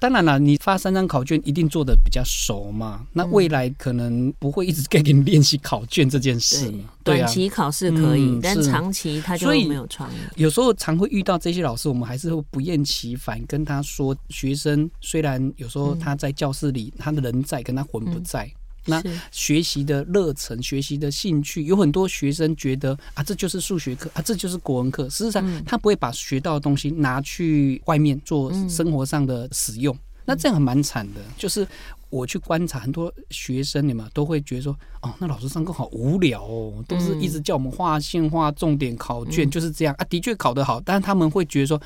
[0.00, 6.84] 当然了，你发三张考卷一定做的比较熟嘛，那未来可能不会一直给你练习考卷这件事嘛。
[7.02, 10.16] 短期考试可以，嗯、但长期他就没有创意。
[10.36, 18.44] 有时候常会遇到这些老师，我们还是会不厌其烦跟他说，学生虽然有时候他在教室里，他的人在，跟他魂不在。
[18.44, 18.57] 嗯
[18.88, 25.08] 那学习的热忱、学习的兴趣，有很多学生觉得啊，这就是数学课啊，这就是国文课。
[25.08, 29.96] 事实际上，他不会把学到的东西拿去外面做生活上的使用。
[30.24, 31.20] 那这样还蛮惨的。
[31.38, 31.66] 就是
[32.10, 40.04] 我去观察很多学生，你们都会觉得说，哦，那老师上课好无聊哦，都是一直叫我们画线、画重点、考卷，就是这样啊。
[40.04, 41.80] 的确考得好，但是他们会觉得说，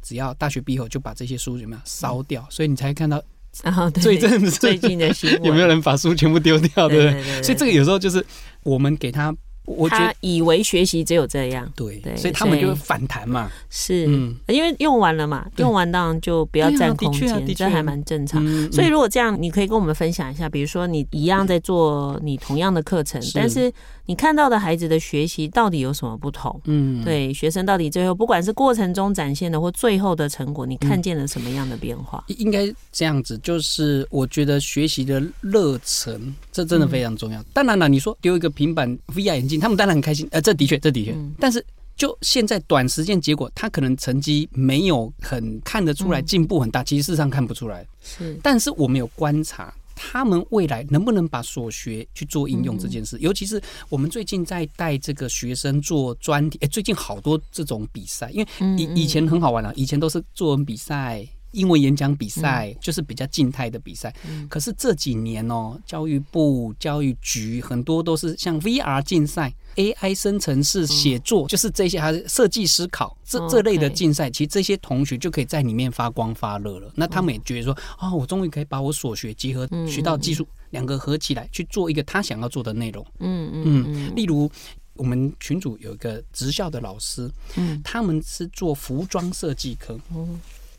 [0.00, 3.20] 只要大学毕业后就把这些书怎么样烧掉，所以你才看到。
[3.62, 6.88] 然后最近最近的新闻有没有人把书全部丢掉？
[6.88, 7.42] 对不对？
[7.42, 8.24] 所以这个有时候就是
[8.62, 9.34] 我们给他，
[9.64, 13.50] 我觉得以为学习只有这样，对，所以他们就会反弹嘛。
[13.68, 18.42] 是，嗯因为用完了嘛，用完当然就不要占空间，这还蛮正常。
[18.70, 23.72] 所以如果这样，你可以跟我们分享一下，比如说你一样在做你同样的课程，但是。
[24.08, 26.58] 你看到的孩子的学习到底有什么不同？
[26.64, 32.24] 嗯，对，学生到底最后不管是过程中展现的或最后的成果，你看见了什么样的变化？
[32.28, 37.38] 嗯、应该这样子，就是我觉得学习的热忱，这真的非常重要。
[37.42, 40.26] 嗯、当然了，你说丢一个平板 VR 眼镜，他们当然很开心。
[40.30, 41.12] 呃，这的确，这的确。
[41.12, 41.62] 嗯、但是
[41.94, 47.86] 就现在短时间结果，他可能成绩没有很看得出来进步很大，嗯、其实事实上看不出来。
[48.02, 49.70] 是，但是我们有观察。
[49.98, 61.26] 他们未来能不能把所学去做应用这件事，尤其是我们最近在带这个学生做专题，哎，最近好多这种比赛，因为以以前很好玩了，以前都是作文比赛。
[61.52, 64.14] 英文演讲比赛就是比较静态的比赛，
[64.48, 76.92] 可是这几年哦，教育部、教育局很多都是像 VR 竞赛、AI 生成式写作，就是这些还是设计思考这这类的竞赛，其实这些同学就可以在里面发光发热了。
[76.94, 83.04] 那他们也觉得说，哦，我终于可以把我所学结合学到技术两个合起来去做一个他想要做的内容。
[83.20, 84.50] 嗯嗯嗯，例如
[84.94, 89.98] 我们群主有一个职校的老师，嗯，他们是做服装设计科。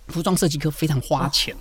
[0.09, 1.57] 服装设计科非常花钱，哦，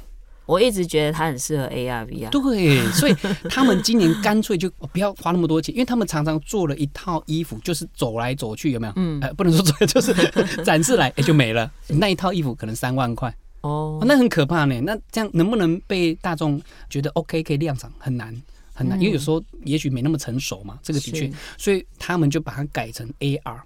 [0.46, 2.30] 我一直觉得他很适合 AR VR。
[2.30, 3.14] 对，所以
[3.50, 8.92] 他们今年干脆就 不要花那么多钱，因为他们常常做了一套衣服，就是走来走去，有没有？
[8.96, 10.14] 嗯，呃，不能说走来，就 是
[10.64, 11.70] 展示来，哎，就没了。
[11.88, 14.80] 那一套衣服可能三万块哦，那很可怕呢。
[14.82, 17.92] 那这样能不能被大众觉得 OK 可以量产？
[17.98, 18.34] 很难，
[18.72, 20.78] 很难，因为有时候也许没那么成熟嘛。
[20.82, 23.61] 这个的确，所以他们就把它改成 AR，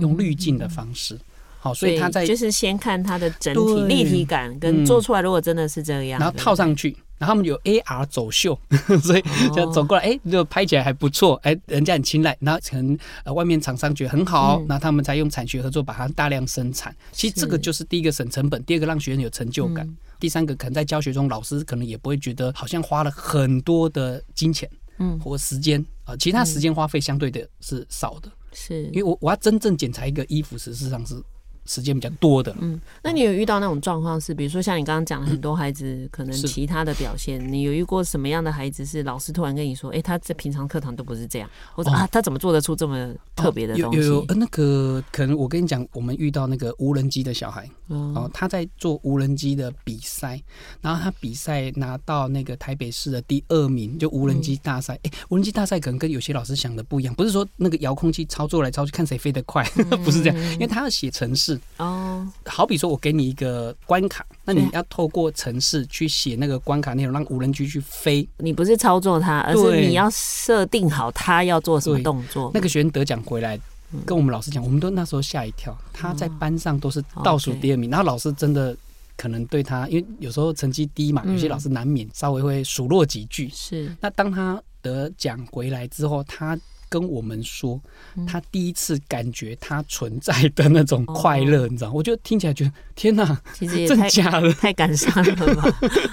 [0.00, 1.18] 用滤镜的方式。
[1.62, 8.58] 好，所以他在就是先看它的整体立体感跟做出来，如果真的是这样，然后套上去，然后他们有 AR 走秀，
[9.00, 9.22] 所以
[9.54, 16.92] 就走过来，哎，就拍起来还不错，哎，人家很青睐，然后可能呃外面厂商觉得很好，那他们才用产学合作把它大量生产。
[17.12, 28.82] 其实这个就是第一个省成本，第二个让学生有成就感，第三个可能在教学中老师可能也不会觉得好像花了很多的金钱，嗯，或时间啊，其他时间花费相对的是少的，是。
[28.86, 31.22] 因为我我要真正检查一个衣服，实际上是。
[31.64, 43.98] 时间比较多的，嗯，那你有遇到那种状况是，比如说像你刚刚讲的很多孩子可能其他的表现，你有遇过什么样的孩子是老师突然跟你说，哎，他在平常课堂都不是这样，或者啊，他怎么做得出这么特别的东西？
[44.00, 50.42] 有有那个可能我跟你讲，我们遇到那个无人机的小孩，哦，他在做无人机的比赛，
[50.80, 54.98] 然后他比赛拿到那个台北市的第二名，就无人机大赛。
[55.04, 59.62] 哎，无人机大赛可能跟有些老师想的不一样，不是说那个遥控器操作来操去看谁飞得快，
[60.04, 61.51] 不是这样，因为他要写程式。
[61.76, 68.28] 哦，好比说，我给你一个关卡，那你要透过程式去写那个关卡内容，让无人机去飞。
[68.38, 72.50] 你不是操作它，而是你要设定好它要做什么动作。
[72.54, 73.58] 那个学员得奖回来，
[74.04, 75.76] 跟我们老师讲，我们都那时候吓一跳。
[75.92, 78.76] 他在班上都是倒数第二名，然后老师真的
[79.16, 83.48] 可能对他，因为有时候成绩低嘛，有些老师难免稍微会数落几句。
[83.54, 86.58] 是，那当他得奖回来之后，他。
[86.92, 87.80] 跟我们说，
[88.26, 91.90] 他第一次感觉他存在的那种快乐，你知道？
[91.90, 95.64] 我就听起来觉得天哪，其实也真假的， 太感伤了吧？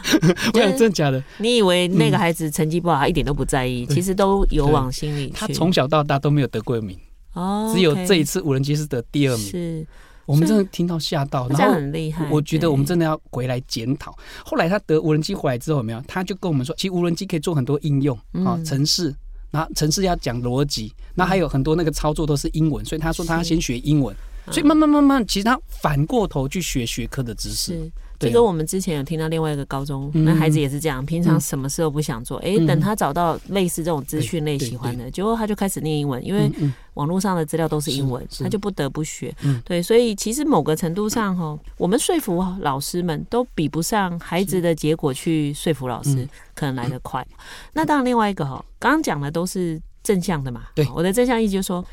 [0.55, 1.21] 我想真假的。
[1.39, 5.33] 你以为那个孩子成绩不好，他一点都不在意，其实都有往心里去。
[5.33, 6.97] 他从小到大都没有得过名，
[7.33, 9.45] 哦，只有这一次无人机是得第二名。
[9.45, 9.87] 是。
[10.25, 12.23] 我们真的听到吓到，然后很厉害。
[12.29, 14.15] 我觉得我们真的要回来检讨。
[14.45, 15.99] 后来他得无人机回来之后，有没有？
[16.07, 18.15] 他就跟我们说，其实无人机可以做很多应用
[18.45, 19.11] 啊，程式。
[19.51, 24.15] 然后程式要讲逻辑，那还有很多那个操作都是英文，所以他说他要先学英文。
[24.51, 27.91] 所以慢慢慢慢，其实他反过头去学学科的知识。
[28.19, 36.51] 这个我们之前有听到另外一个高中，那孩子也是这样，平常什么事都不想做，哎，等他找到类似这种资讯类喜欢的，结果他就开始念英文，因为
[36.95, 39.33] 网络上的资料都是英文，他就不得不学。
[39.63, 47.25] 对，所以其实某个程度上哈，我们说服老师们都比不上孩子的结果去说服老师，可能来得快。
[47.73, 50.63] 那当然，另外一个哈，刚刚讲的都是正向的嘛。
[50.75, 51.83] 对，我的正向意思就是说。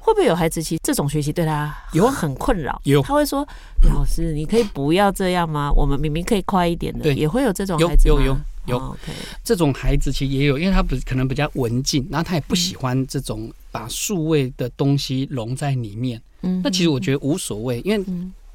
[0.00, 2.80] 会不会有孩子其实这种学习对他有很困扰？
[2.84, 3.46] 有，他会说
[3.94, 5.70] ：“老师，你可以不要这样吗？
[5.72, 8.14] 我们明明可以快一点的。”，也会有这种孩子吗？
[8.16, 8.78] 有有有有。
[8.78, 9.12] OK，
[9.44, 16.20] 这种孩子其实也有，因为他不可能比较文静，然后他也不喜欢这种把数位的东西融在里面。
[16.42, 18.04] 嗯，那其实我觉得无所谓，因为。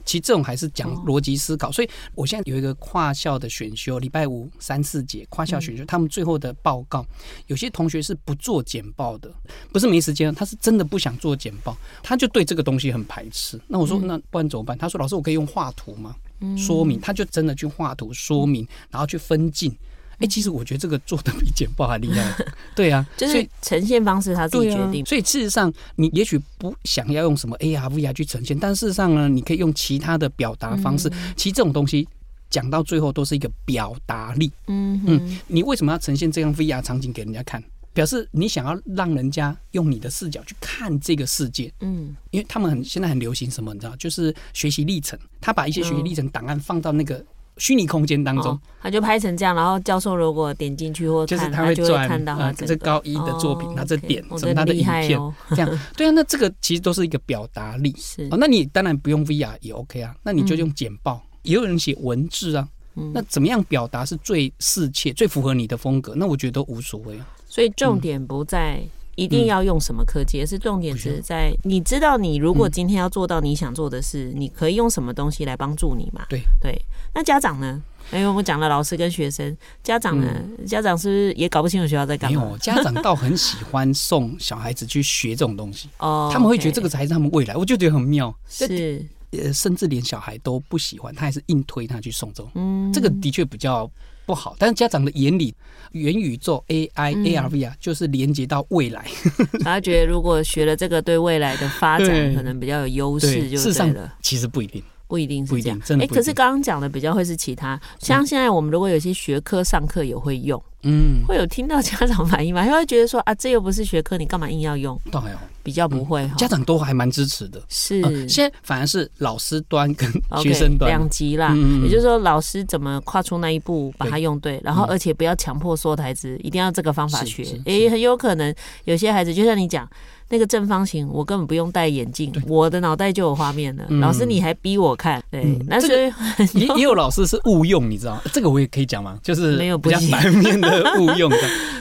[0.05, 7.05] 其实这种还是讲逻辑思考，所以我现在有一个跨校的选修，礼拜五三四节跨校选修，他们最后的报告，
[7.47, 9.29] 有些同学是不做简报的，
[9.73, 13.59] 不是没时间，他是真的不想做简报，他就对这个东西很排斥。
[13.67, 14.77] 那我说，那不然怎么办？
[14.77, 16.15] 他说，老师，我可以用画图吗？
[16.57, 19.75] 说明，他就真的去画图说明，然后去分镜。
[20.15, 22.35] 哎、欸，其实我觉得这个做的比简报还厉害。
[22.75, 25.05] 对啊，就是呈现方式他自己决定。
[25.05, 31.09] 所以事实上，你也许不想要用什么 AR、VR 去呈现，但事实上呢，你可以用其他的表达方式。
[31.35, 32.07] 其实这种东西
[32.49, 34.51] 讲到最后都是一个表达力。
[34.67, 37.63] 嗯嗯，你为什么要呈现这样 VR 场景给人家看？
[37.93, 41.71] 表示你想要让人家用你的视角去看这个世界。
[41.79, 45.17] 嗯，因为他们很现在很流行什么，你知道，就是学习历程。
[45.39, 47.23] 他把一些学习历程档案放到那个。
[47.57, 55.19] 虚拟空间当中、哦，他就拍成这样，然后教授如果点进去或就是他会转，看到他这高一的作品，他这点什么他的影片，
[55.51, 57.95] 这样 对啊，那这个其实都是一个表达力。
[57.97, 62.67] 是哦，那你当然不用 VR 也 OK 啊，那你就用简报，也有人写文字啊，
[63.13, 66.13] 那怎么样表达是最适切、最符合你的风格？
[66.15, 67.27] 那我觉得都无所谓啊。
[67.47, 68.81] 所以重点不在。
[69.15, 70.41] 一定要用什么科技？
[70.41, 76.25] 而是重点是在你知道，你如果今天要做到你想做的事，你可以用什么东西来帮助你嘛？
[76.29, 76.79] 对对。
[77.13, 77.81] 那家长呢？
[78.11, 80.27] 因为我们讲了老师跟学生，家长呢？
[80.67, 82.43] 家长是不是也搞不清楚学校在干嘛？
[82.43, 88.33] 没有，家长倒很喜欢送小孩子去学这种东西哦，他们会觉得这个才是他们未来，我就觉得很妙。
[88.47, 92.51] 是，呃，甚至连小孩都不喜欢，他还是硬推他去送这种。
[92.53, 93.89] 嗯，这个的确比较。
[94.25, 95.53] 不好，但是家长的眼里，
[95.91, 99.05] 元宇宙 AI、嗯、ARV 啊就是连接到未来。
[99.63, 104.13] 他觉得如果学了这个，对未来的发展可能比较有优势，就对了。
[104.21, 105.79] 其实不一定，不一定是这样。
[105.99, 110.61] 哎，可是刚刚讲的比较会是其他，像现在我们如果有些学科上课也会用。
[110.87, 112.63] 嗯，会有听到家长反应吗？
[112.63, 114.95] 他会觉得说啊，这又不是学科，你干嘛硬要用？
[115.11, 117.59] 倒还好，比较不会，家长都还蛮支持的。
[117.67, 120.07] 是，现在反而是老师端跟
[120.43, 121.55] 学生端两极啦。
[121.81, 127.43] 也就是说，老师怎么跨出那一步把它用对，然后而且不要强迫所有的孩子一定要这个方法学。
[127.65, 129.89] 诶，很有可能有些孩子就像你讲。
[130.29, 133.85] 那个正方形，我根本不用戴眼镜，我的脑袋就有画面了。
[134.01, 135.23] 老师，你还逼我看？
[135.29, 136.11] 对，那所以
[136.59, 138.19] 也也有老师是误用，你知道？
[138.33, 139.19] 这个我也可以讲吗？
[139.21, 141.31] 就是没有比较反面的 误用。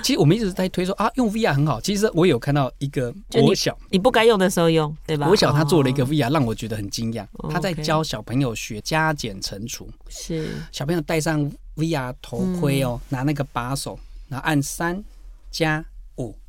[0.02, 1.80] 其实我们一直在推说啊，用 VR 很好。
[1.80, 5.26] 其实我有看到一个国小，你不该用的时候用，对吧？
[5.26, 7.24] 国小他做了一个 VR，让我觉得很惊讶。
[7.50, 15.02] 他在教小朋友学加减乘除，是小朋友戴上 VR 头盔哦，拿那个把手，然后按三
[15.50, 15.82] 加。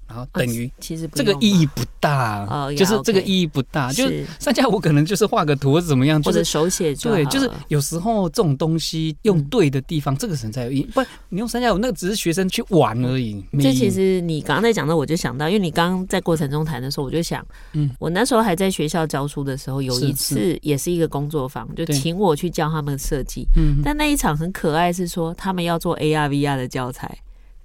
[0.07, 6.93] 然后等于，其实这个意义不大，就是这个意义不大，就是三加五可能就是画个图或者怎么样，或者手写。
[6.95, 10.83] 对，就是有时候这种东西用对的地方，这个才才有意义。
[10.93, 13.43] 不你用三加五，那个只是学生去玩而已。
[13.59, 23.47] 这其实你刚刚在讲的，我就想到，因为你刚刚在过程中谈的时候，我就想，嗯，我那时候还在学校教书的时候，有一次也是一个工作坊，就请我去教他们设计。
[23.57, 27.17] 嗯，但那一场很可爱，是说他们要做 AR VR 的教材。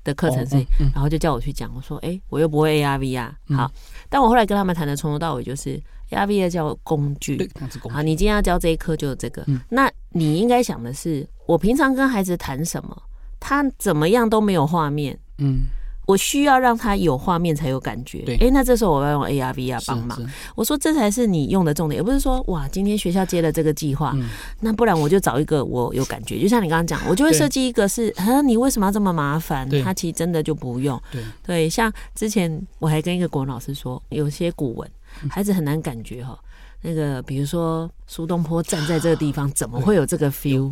[0.04, 0.56] 的课程是，
[0.94, 1.70] 然后就叫我去讲。
[1.74, 3.70] 我说：“哎，我又不会 ARV 啊。”好，
[4.08, 7.50] 但我后来跟他们谈的从头到尾就是 ARV 叫工具。
[7.90, 9.44] 好，你今天要教这一课就是这个。
[9.68, 13.02] 那你应该想的是，我平常跟孩子谈什么，
[13.38, 15.18] 他怎么样都没有画面。
[15.38, 15.62] 嗯。
[16.06, 18.22] 我需要让他有画面才有感觉。
[18.22, 20.20] 对，哎，那这时候我要用 AR、VR 帮忙。
[20.56, 24.16] 我说这才是你用的重点，而不是说哇，今天学校接了这个计划，
[24.60, 26.40] 那不然我就找一个我有感觉。
[26.40, 29.68] 就像你刚刚讲，我就会设计一个是，啊，你为什么要这么麻烦？
[29.84, 31.00] 他其实真的就不用。
[31.12, 34.90] 对对，像之前我还跟一个国文老师说，有些古文
[35.28, 36.38] 孩子很难感觉哈。
[36.82, 40.70] 那个，比如说苏东坡站在这个地方，怎么会有这个 feel？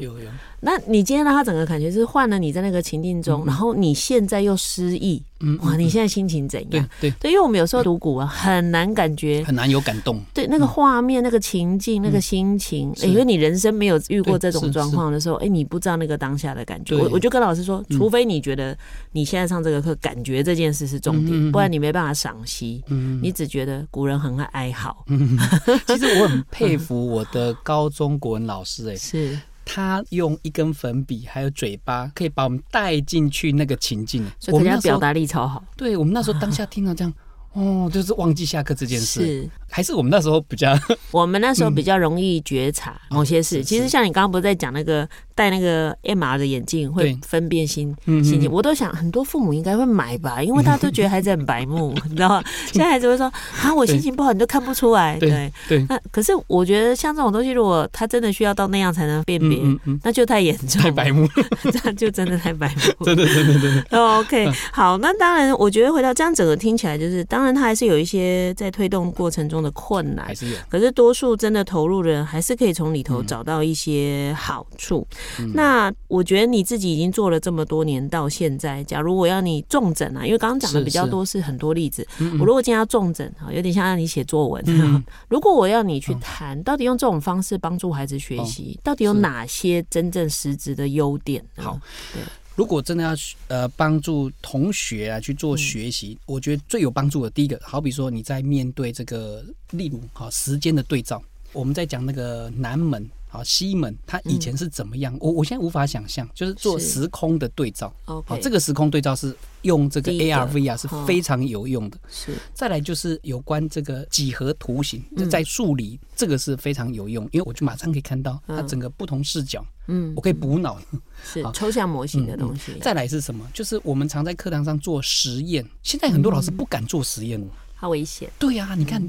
[0.60, 6.88] 那你今天让他整个感觉是换了你在那个情境中，然后你现在又失忆，嗯，哇，你现在心情怎样？
[7.00, 7.14] 对对。
[7.20, 10.20] 对，因为我们有时候读古文很难感觉，很难有感动。
[10.34, 16.96] 对，那个画面、那个情境、那个心情，因为你人生没有遇过这种状况的时候，哎，你不知道那个当下的感觉。
[16.96, 18.76] 我我就跟老师说，除非你觉得
[19.12, 22.82] 你现在上这个课，感觉这件事是重点，不然你没办法赏析。
[22.88, 23.20] 嗯。
[23.22, 25.04] 你只觉得古人很爱哀嚎。
[25.98, 29.38] 其实我很佩服我的高中国文老师，哎， 是。
[29.70, 34.26] 他用一根粉笔，还有嘴巴，可以把我们带进去那个情境。
[34.40, 35.62] 所以人家表达力超好。
[35.76, 37.12] 对，我们那时候当下听到这样。
[37.58, 39.50] 哦，就是忘记下课这件事，是。
[39.70, 40.74] 还是我们那时候比较，
[41.12, 43.62] 我们那时候比较容易觉察某些事。
[43.62, 52.42] 其实像你刚刚不是在讲那个戴那个 MR 的眼镜会分辨心心情，我都想很多父母应该会买吧，因为大家都觉得孩子很白目， 你知道吗？
[52.72, 53.26] 现在孩子会说
[53.60, 55.18] 啊，我心情不好，你都看不出来。
[55.18, 55.84] 对对。
[55.88, 59.58] 那可是我觉得像这种东西，如果他真的需要到那样才能辨别，
[60.02, 61.28] 那就太严重，太白目，
[61.70, 63.98] 这样就真的太白目，真的真的真的。
[63.98, 67.38] OK，好，那当然，我觉得回到这样整个听起来就是当。
[67.38, 70.56] 当然，他还是有一些在推动过程中的困难，还是有。
[70.68, 75.06] 可是多数真的投入的人，还是可以从里头找到一些好处。
[75.40, 82.06] 嗯、那我觉得你自己已经做了这么多年，到现在，假如我要你重整啊，因为刚刚讲的比较多是很多例子。
[82.16, 84.62] 是是我如果今天要重整啊，有点像让你写作文。
[84.66, 91.44] 嗯、 如果我要你去谈，到底用这种方式帮助孩子学习，到底有哪些真正实质的优点？
[91.56, 91.78] 好，
[92.12, 92.22] 对。
[92.58, 93.14] 如果真的要
[93.46, 103.08] 呃帮助同学啊去做学习，嗯、我觉得最有帮助的第一个，好比说你在面对这个，例如哈时间的对照，我们在讲那个南门。
[103.28, 105.16] 好，西门他以前是怎么样？
[105.20, 107.94] 我我现在无法想象，就是做时空的对照。
[108.04, 111.98] 好，这个时空对照是用这个 AR VR 是非常有用的。
[112.08, 119.64] 是，再来就是有关这个几何图形，在数理这个是非常有用，因为我就马上可以看到它整个不同视角。
[119.88, 120.80] 嗯，我可以补脑。
[121.24, 122.78] 是抽象模型的东西。
[122.80, 123.46] 再来是什么？
[123.52, 128.30] 就是我们常在课堂上做实验，现在很多老师不敢做实验了，好危险。
[128.38, 129.02] 对呀，你看。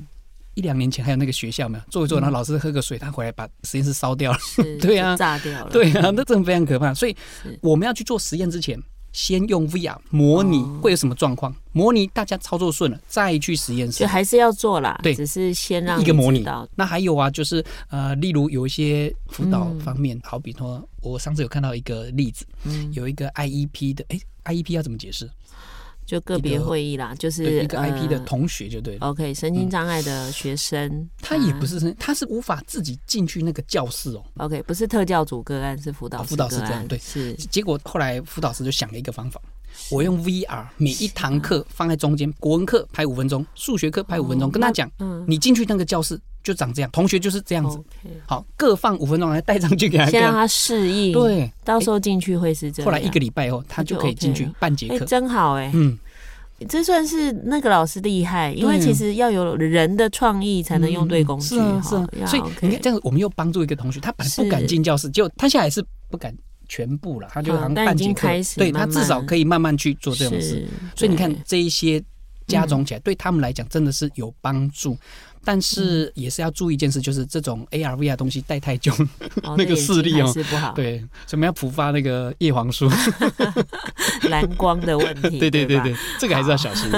[0.60, 4.38] 一两年前还有那个学校没有做一做，然后老师喝个水，他回来把实验室烧掉了，
[4.82, 6.94] 对啊，炸掉了，对啊，那真的非常可怕。
[6.94, 7.16] 所以
[7.62, 8.78] 我们要去做实验之前，
[9.14, 14.00] 先用 VR 模拟会有什么状况，模拟大家操作顺了，再去实验室。
[14.00, 16.46] 就还是要做啦，对，只是先让一个模拟。
[16.76, 22.46] 那还有啊，就是呃，例如有一些辅导方面，好比说，我上次有看到一个例子，
[22.92, 24.20] 有一个 IEP 的，哎
[24.54, 25.30] ，IEP 要怎么解释？
[26.10, 29.06] 就个别会议啦，就是一个 IP 的同学就对了。
[29.06, 34.24] OK，神经障碍的学生，他也不是，他是无法自己进去那个教室哦。
[34.38, 36.98] OK，不是特教组个案，是辅导辅导师这样对。
[36.98, 39.40] 是，结果后来辅导师就想了一个方法，
[39.92, 44.92] 我用 VR 每一堂课放在中间，国文课排五分钟，数学课排五分钟，跟他讲，
[45.28, 47.80] 你进去那个教室就长这样，同学就是这样子。
[48.26, 51.12] 好，各放五分钟来带上去给他，先让他适应。
[51.12, 52.86] 对，到时候进去会是这样。
[52.86, 55.72] 后来一个礼拜后，他就可以进去半节课，真好哎。
[55.74, 55.98] 嗯。
[56.68, 61.56] 这算是那个老师厉害，因为其实要有人的创意才能用对工具。
[61.56, 62.26] 是啊，是啊。
[62.28, 66.36] 所以你看，这样我们又帮助一个同学，他本来不敢进教室，结果他现在是不敢
[66.68, 68.28] 全部了，他就好像半节课。
[68.58, 70.68] 对，他至少可以慢慢去做这种事。
[70.98, 72.04] 所以你看，这一些
[72.46, 74.98] 加总起来，对他们来讲真的是有帮助。
[75.44, 78.94] 但是也是要注意一件事，就是这种 AR VR 东西戴太久，
[79.58, 80.32] 那个视力哦，
[80.76, 82.90] 对，所以我们要普发那个叶黄素，
[84.30, 85.38] 蓝光的问题。
[85.40, 86.90] 对对对对，这个还是要小心。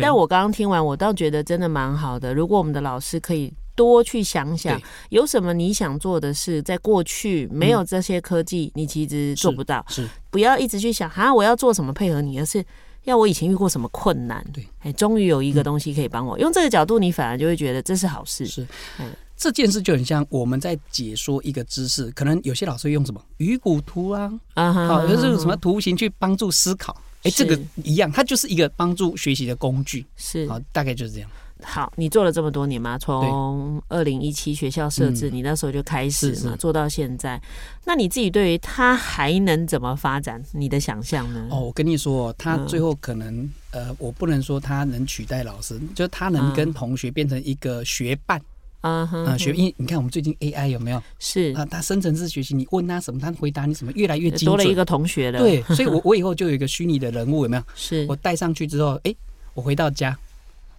[0.00, 2.32] 但我刚刚听完，我倒觉得真的蛮好的。
[2.32, 4.80] 如果我们的老师可以多去想想，
[5.10, 9.84] 有什么你想做的事，在过去没有这些科技，你其实做不到。
[9.88, 12.64] 是，不要一直去想啊，我要做什么配合你，而是。
[13.04, 14.44] 要我以前遇过什么困难？
[14.52, 16.38] 对，哎，终于有一个东西可以帮我。
[16.38, 18.46] 用这个角度，你反而就会觉得这是好事。
[18.46, 18.66] 是，
[18.98, 26.96] 嗯这件事就很像我们在解说一个知识，可能有些老师用什么鱼骨图啊，啊哈，好，就是什么图形去帮助思考。
[27.24, 30.06] 哎，这个一样，它就是一个帮助学习的工具。
[30.16, 31.28] 是，好，大概就是这样。
[31.62, 32.98] 好，你做了这么多年嘛？
[32.98, 37.40] 从二零一七学校设置，嗯、你那时候就开始嘛，做到现在。
[37.84, 40.42] 那你自己对于他还能怎么发展？
[40.52, 41.48] 你的想象呢？
[41.50, 48.40] 哦，我跟你说，他最后可能，嗯、呃，我不能说他能取代老师，就是他能跟同学变成一个学伴
[48.80, 49.52] 啊，啊，学。
[49.52, 51.02] 因为你看，我们最近 AI 有没有？
[51.18, 54.46] 是啊，他深层次学习，你问他什么，他回答你什么，越来越精准。
[54.46, 55.38] 多了一个同学了。
[55.38, 57.62] 对，所以我 我以后就有一个虚拟的人物，有没有？
[57.74, 59.14] 是我带上去之后，哎，
[59.54, 60.16] 我回到家。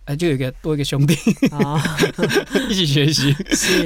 [0.06, 1.16] 哎，就有一个多一个兄弟，
[1.52, 1.80] 哦、
[2.70, 3.34] 一起学习。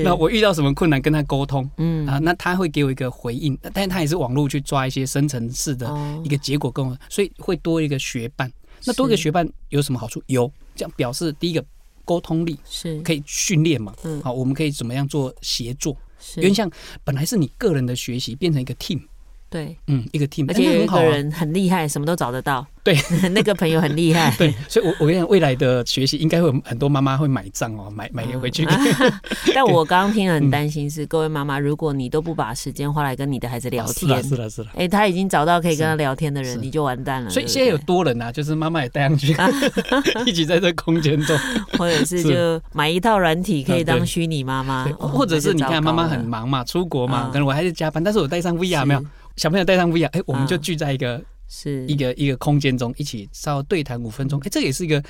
[0.03, 5.87] 那我遇到什么困难跟他沟通，嗯啊，那他会给我一个回应，但是他也是网络去抓一些深层次的
[6.23, 8.51] 一个结果跟我，所以会多一个学伴。
[8.85, 10.21] 那多一个学伴有什么好处？
[10.27, 11.63] 有，这样表示第一个
[12.03, 13.93] 沟通力是可以训练嘛。
[14.03, 15.95] 嗯，好，我们可以怎么样做协作？
[16.19, 16.69] 是，因为像
[17.03, 19.01] 本来是你个人的学习变成一个 team。
[19.49, 22.65] 对，嗯，一个 team，而且有一个人很厉害，什么都找得到。
[22.83, 22.95] 对，
[23.31, 24.33] 那个朋友很厉害。
[24.37, 28.65] 对，所以我，我我跟你讲，未来的学习应该会有很多妈妈会买账哦，买买回去。
[29.53, 37.29] 但我刚刚听了很担心是，各位妈妈，如果你都不把时间花来跟你的孩子聊天，是了，是了，哎，他已经找到可以跟他聊天的人，你就完蛋了。
[37.29, 39.35] 所以现在有多人啊，就是妈妈也带上去，
[40.25, 41.37] 一起在这空间中，
[41.77, 49.03] 或者是就买一套软体，可以当虚拟妈妈，或者是你看妈妈很忙嘛，出国嘛，可能我还是加班，但是我带上 VR 没有。
[49.37, 51.85] 小朋友带上 VR，哎，我们就聚在一个是。
[51.87, 55.01] 一个一个空间中，一起稍微对谈五分钟，哎，这也是一个，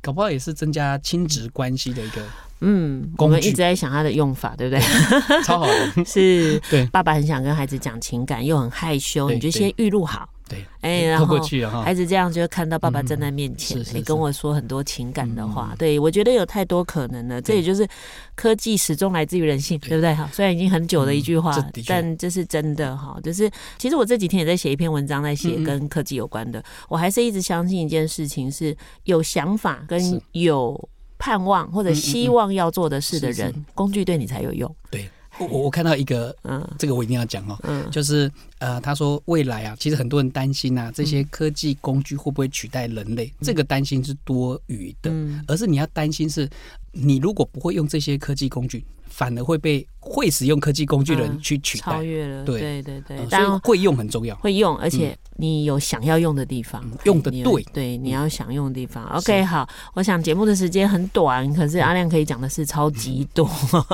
[0.00, 2.22] 搞不好也是增加亲子关系的一个，
[2.60, 4.82] 嗯，我们一直在想它的用法，对不对？
[5.42, 5.66] 超好。
[5.66, 10.28] 的， 是，对，爸爸很想跟孩子讲情感，又很害羞，你就先预录好。
[10.50, 11.38] 对，哎，然后
[11.80, 15.76] 孩子这样就会看到爸爸站在面前，你跟我说很多情感的话。
[15.78, 17.40] 对，我觉得有太多可能了。
[17.40, 17.86] 这也就是
[18.34, 20.12] 科技始终来自于人性，对不对？
[20.12, 23.16] 哈，虽然已经很久的一句话，但这是真的哈。
[23.22, 23.48] 就是
[23.78, 26.60] 其实我这几天也在写一篇文章，在写跟科技有关的。
[26.88, 34.74] 我还是一直相信一件事情：是有想法跟有盼望或者希望要做的事的人，工具对你才有用。
[34.90, 35.08] 对。
[35.40, 43.32] 我我看到一个，嗯，这个我一定要讲哦，嗯，就是呃，他说未来啊，其实很多人担心啊，这些科技工具会不会取代人类？
[43.40, 45.10] 这个担心是多余的，
[45.46, 46.48] 而是你要担心是，
[46.92, 52.60] 你如果不会用这些科技工具，反而会被会使用科技工具的人去取代，超越了，对。
[52.60, 55.16] 对对对，所以会用很重要，会用，而且。
[55.36, 59.02] 你有想要用的地方，用的对，对，你要想用的地方。
[59.06, 63.48] OK，好，我想节目的时间很短，可是阿亮可以讲的是超级多。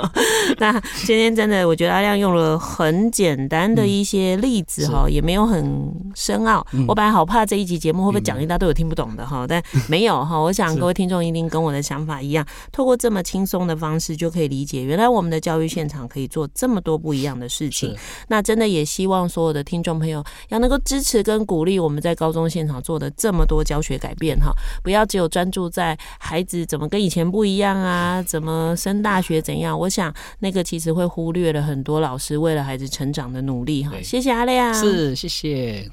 [0.59, 0.73] 那
[1.05, 6.67] 今天真的，我觉得阿亮用了很简单的一些例子哈，也没有很深奥。
[6.89, 10.37] 我本来好怕这一集节目会不会讲一大堆我听不懂的哈，但没有哈。
[10.37, 17.95] 我想各位听众一定跟我的想法一样，透过这么轻松的方式就可以理解，原来我们的教育现场可以做这么多不一样的事情。
[18.29, 21.27] 那真的也希望所有的听众朋友要能够支持。
[21.27, 24.53] 跟鼓励我们在高中现场做的这么多教学改变哈，
[24.85, 29.77] 不要只有专注在孩子怎么跟以前不一样啊，怎么升大学怎样？
[29.77, 33.97] 我想那个其实会忽略了很多老师为了孩子成长的努力哈。
[34.05, 35.91] 谢谢阿亮，是谢谢。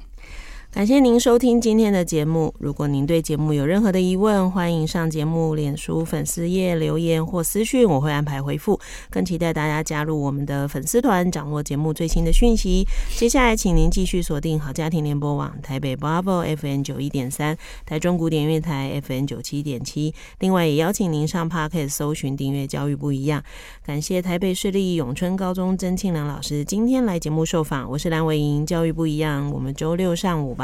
[0.74, 2.52] 感谢您收听今天的节目。
[2.58, 8.80] 如果您对节目有任何的疑问，欢迎上节目脸书粉丝页留言或私讯，我会安排回复。
[9.08, 12.84] 更期待大家加入我们的粉丝团，掌握节目最新的讯息。
[13.16, 17.56] 接下来，请您继续锁定好家庭联播网台北 Bravo FM 九一点三，
[17.86, 20.12] 台中古典乐台 FN 九七点七。
[20.40, 23.40] 另外，也邀请您上 Podcast 搜寻订阅教育不一样。
[23.86, 27.88] 感谢台北市立永春高中曾庆良老师今天来节目受访。
[27.88, 29.48] 我是蓝伟莹，教育不一样。
[29.52, 30.63] 我们周六上午吧。